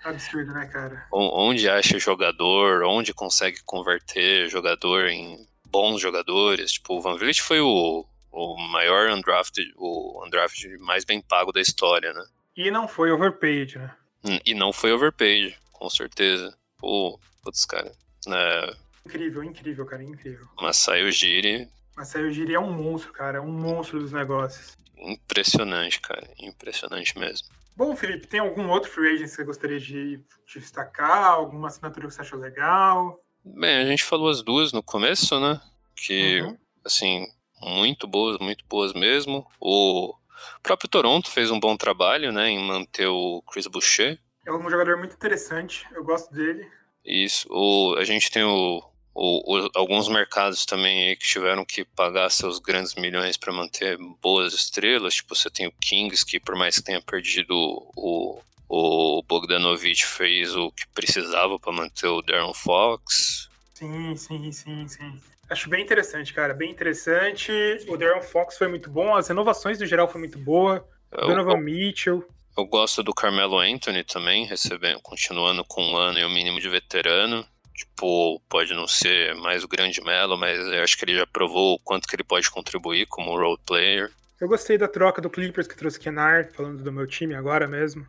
Absurdo, 0.04 0.52
né, 0.52 0.66
cara? 0.66 1.06
Onde 1.12 1.68
acha 1.68 1.98
jogador, 1.98 2.82
onde 2.84 3.14
consegue 3.14 3.62
converter 3.64 4.48
jogador 4.48 5.06
em 5.06 5.46
bons 5.64 6.00
jogadores. 6.00 6.72
Tipo, 6.72 6.96
o 6.96 7.00
Van 7.00 7.16
Vliet 7.16 7.40
foi 7.40 7.60
o, 7.60 8.04
o 8.30 8.56
maior 8.72 9.10
undrafted, 9.10 9.72
o 9.76 10.24
undrafted 10.26 10.76
mais 10.78 11.04
bem 11.04 11.20
pago 11.20 11.52
da 11.52 11.60
história, 11.60 12.12
né? 12.12 12.24
E 12.56 12.70
não 12.70 12.86
foi 12.88 13.10
overpaid, 13.10 13.78
né? 13.78 13.94
Hum, 14.24 14.38
e 14.44 14.54
não 14.54 14.72
foi 14.72 14.92
overpaid, 14.92 15.56
com 15.72 15.88
certeza. 15.88 16.56
Pô, 16.78 17.18
putz, 17.42 17.64
cara. 17.64 17.92
É, 18.28 18.76
Incrível, 19.04 19.42
incrível, 19.42 19.86
cara, 19.86 20.02
incrível. 20.02 20.46
Masai 20.60 21.02
Ujiri. 21.04 21.68
Masai 21.96 22.24
Ujiri 22.24 22.54
é 22.54 22.60
um 22.60 22.72
monstro, 22.72 23.12
cara, 23.12 23.38
é 23.38 23.40
um 23.40 23.52
monstro 23.52 23.98
dos 23.98 24.12
negócios. 24.12 24.76
Impressionante, 24.96 26.00
cara, 26.00 26.28
impressionante 26.38 27.18
mesmo. 27.18 27.48
Bom, 27.76 27.96
Felipe, 27.96 28.26
tem 28.26 28.40
algum 28.40 28.68
outro 28.68 28.90
free 28.90 29.14
agent 29.14 29.28
que 29.28 29.34
você 29.34 29.44
gostaria 29.44 29.80
de, 29.80 30.18
de 30.18 30.60
destacar? 30.60 31.32
Alguma 31.32 31.68
assinatura 31.68 32.06
que 32.06 32.14
você 32.14 32.20
achou 32.20 32.38
legal? 32.38 33.18
Bem, 33.44 33.76
a 33.76 33.86
gente 33.86 34.04
falou 34.04 34.28
as 34.28 34.42
duas 34.42 34.72
no 34.72 34.82
começo, 34.82 35.40
né? 35.40 35.60
Que, 35.96 36.42
uhum. 36.42 36.58
assim, 36.84 37.26
muito 37.60 38.06
boas, 38.06 38.38
muito 38.38 38.64
boas 38.66 38.92
mesmo. 38.92 39.46
O 39.60 40.14
próprio 40.62 40.88
Toronto 40.88 41.30
fez 41.30 41.50
um 41.50 41.58
bom 41.58 41.76
trabalho, 41.76 42.32
né, 42.32 42.50
em 42.50 42.58
manter 42.58 43.06
o 43.06 43.42
Chris 43.50 43.66
Boucher. 43.66 44.18
É 44.46 44.52
um 44.52 44.68
jogador 44.68 44.96
muito 44.98 45.14
interessante, 45.14 45.86
eu 45.92 46.04
gosto 46.04 46.32
dele. 46.32 46.68
Isso, 47.04 47.48
o, 47.50 47.94
a 47.96 48.04
gente 48.04 48.30
tem 48.30 48.42
o, 48.42 48.82
alguns 49.14 50.08
mercados 50.08 50.64
também 50.64 51.14
que 51.16 51.24
tiveram 51.26 51.64
que 51.64 51.84
pagar 51.84 52.30
seus 52.30 52.58
grandes 52.58 52.94
milhões 52.94 53.36
para 53.36 53.52
manter 53.52 53.98
boas 54.20 54.54
estrelas. 54.54 55.14
Tipo, 55.14 55.34
você 55.34 55.50
tem 55.50 55.66
o 55.66 55.72
Kings, 55.80 56.24
que 56.24 56.40
por 56.40 56.56
mais 56.56 56.76
que 56.76 56.84
tenha 56.84 57.00
perdido 57.00 57.54
o, 57.54 58.40
o 58.68 59.22
Bogdanovich, 59.22 60.06
fez 60.06 60.56
o 60.56 60.70
que 60.70 60.86
precisava 60.88 61.58
para 61.58 61.72
manter 61.72 62.06
o 62.06 62.22
Darren 62.22 62.54
Fox. 62.54 63.48
Sim, 63.74 64.16
sim, 64.16 64.50
sim, 64.50 64.88
sim. 64.88 65.20
Acho 65.50 65.68
bem 65.68 65.82
interessante, 65.82 66.32
cara, 66.32 66.54
bem 66.54 66.70
interessante. 66.70 67.52
O 67.88 67.96
Darren 67.98 68.22
Fox 68.22 68.56
foi 68.56 68.68
muito 68.68 68.90
bom, 68.90 69.14
as 69.14 69.28
renovações 69.28 69.78
do 69.78 69.84
geral 69.84 70.08
foi 70.08 70.20
muito 70.20 70.38
boa. 70.38 70.86
O 71.12 71.26
Donovan 71.26 71.58
Mitchell. 71.58 72.26
Eu 72.56 72.64
gosto 72.66 73.02
do 73.02 73.12
Carmelo 73.12 73.58
Anthony 73.58 74.04
também, 74.04 74.46
recebendo, 74.46 75.00
continuando 75.00 75.64
com 75.64 75.82
um 75.82 75.96
ano 75.96 76.18
e 76.18 76.24
o 76.24 76.28
um 76.28 76.30
mínimo 76.30 76.58
de 76.58 76.68
veterano. 76.68 77.46
Tipo, 77.74 78.40
pode 78.48 78.74
não 78.74 78.86
ser 78.86 79.34
mais 79.36 79.64
o 79.64 79.68
grande 79.68 80.00
Melo, 80.02 80.36
mas 80.36 80.58
eu 80.58 80.82
acho 80.82 80.96
que 80.96 81.04
ele 81.04 81.16
já 81.16 81.26
provou 81.26 81.74
o 81.74 81.78
quanto 81.78 82.06
que 82.06 82.14
ele 82.14 82.24
pode 82.24 82.50
contribuir 82.50 83.06
como 83.06 83.36
role 83.36 83.58
player. 83.66 84.12
Eu 84.40 84.48
gostei 84.48 84.76
da 84.76 84.88
troca 84.88 85.22
do 85.22 85.30
Clippers 85.30 85.66
que 85.66 85.76
trouxe 85.76 85.98
Kennard, 85.98 86.52
falando 86.52 86.82
do 86.82 86.92
meu 86.92 87.06
time 87.06 87.34
agora 87.34 87.66
mesmo. 87.66 88.06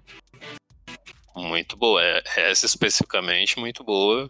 Muito 1.35 1.75
boa, 1.77 2.03
é, 2.03 2.21
essa 2.37 2.65
especificamente 2.65 3.59
muito 3.59 3.83
boa, 3.83 4.29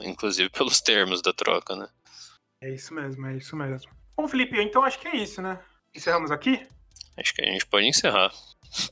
inclusive 0.00 0.48
pelos 0.50 0.80
termos 0.82 1.20
da 1.20 1.32
troca, 1.32 1.76
né? 1.76 1.88
É 2.62 2.70
isso 2.70 2.94
mesmo, 2.94 3.26
é 3.26 3.36
isso 3.36 3.56
mesmo. 3.56 3.90
Bom, 4.16 4.28
Felipe, 4.28 4.60
então 4.60 4.84
acho 4.84 4.98
que 4.98 5.08
é 5.08 5.16
isso, 5.16 5.42
né? 5.42 5.58
Encerramos 5.94 6.30
aqui? 6.30 6.66
Acho 7.16 7.34
que 7.34 7.42
a 7.42 7.46
gente 7.46 7.66
pode 7.66 7.86
encerrar. 7.86 8.32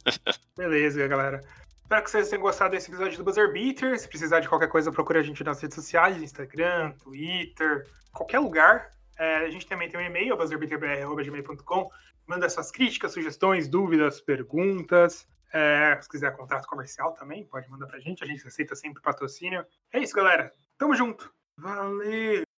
Beleza, 0.57 1.07
galera. 1.07 1.41
Espero 1.89 2.05
que 2.05 2.11
vocês 2.11 2.29
tenham 2.29 2.43
gostado 2.43 2.73
desse 2.73 2.91
episódio 2.91 3.17
do 3.17 3.25
Buzzer 3.25 3.51
Beater. 3.51 3.99
Se 3.99 4.07
precisar 4.07 4.41
de 4.41 4.49
qualquer 4.49 4.69
coisa, 4.69 4.93
procure 4.93 5.21
a 5.21 5.23
gente 5.23 5.43
nas 5.43 5.59
redes 5.59 5.75
sociais, 5.75 6.21
Instagram, 6.21 6.93
Twitter, 7.03 7.89
qualquer 8.13 8.41
lugar. 8.41 8.93
É, 9.19 9.37
a 9.39 9.49
gente 9.49 9.67
também 9.67 9.89
tem 9.89 9.99
um 9.99 10.03
e-mail, 10.03 10.37
buzzerbeaterbr.gmail.com. 10.37 11.91
Manda 12.27 12.47
suas 12.51 12.71
críticas, 12.71 13.13
sugestões, 13.13 13.71
dúvidas, 13.71 14.21
perguntas. 14.21 15.27
É, 15.51 15.99
se 15.99 16.11
quiser 16.11 16.37
contrato 16.37 16.69
comercial 16.69 17.15
também, 17.15 17.47
pode 17.47 17.71
mandar 17.71 17.87
pra 17.87 17.99
gente. 17.99 18.23
A 18.23 18.27
gente 18.27 18.47
aceita 18.47 18.77
sempre 18.77 19.01
patrocínio. 19.01 19.65
É 19.91 19.99
isso, 19.99 20.15
galera. 20.15 20.53
Tamo 20.77 20.95
junto. 20.95 21.33
Valeu! 21.57 22.48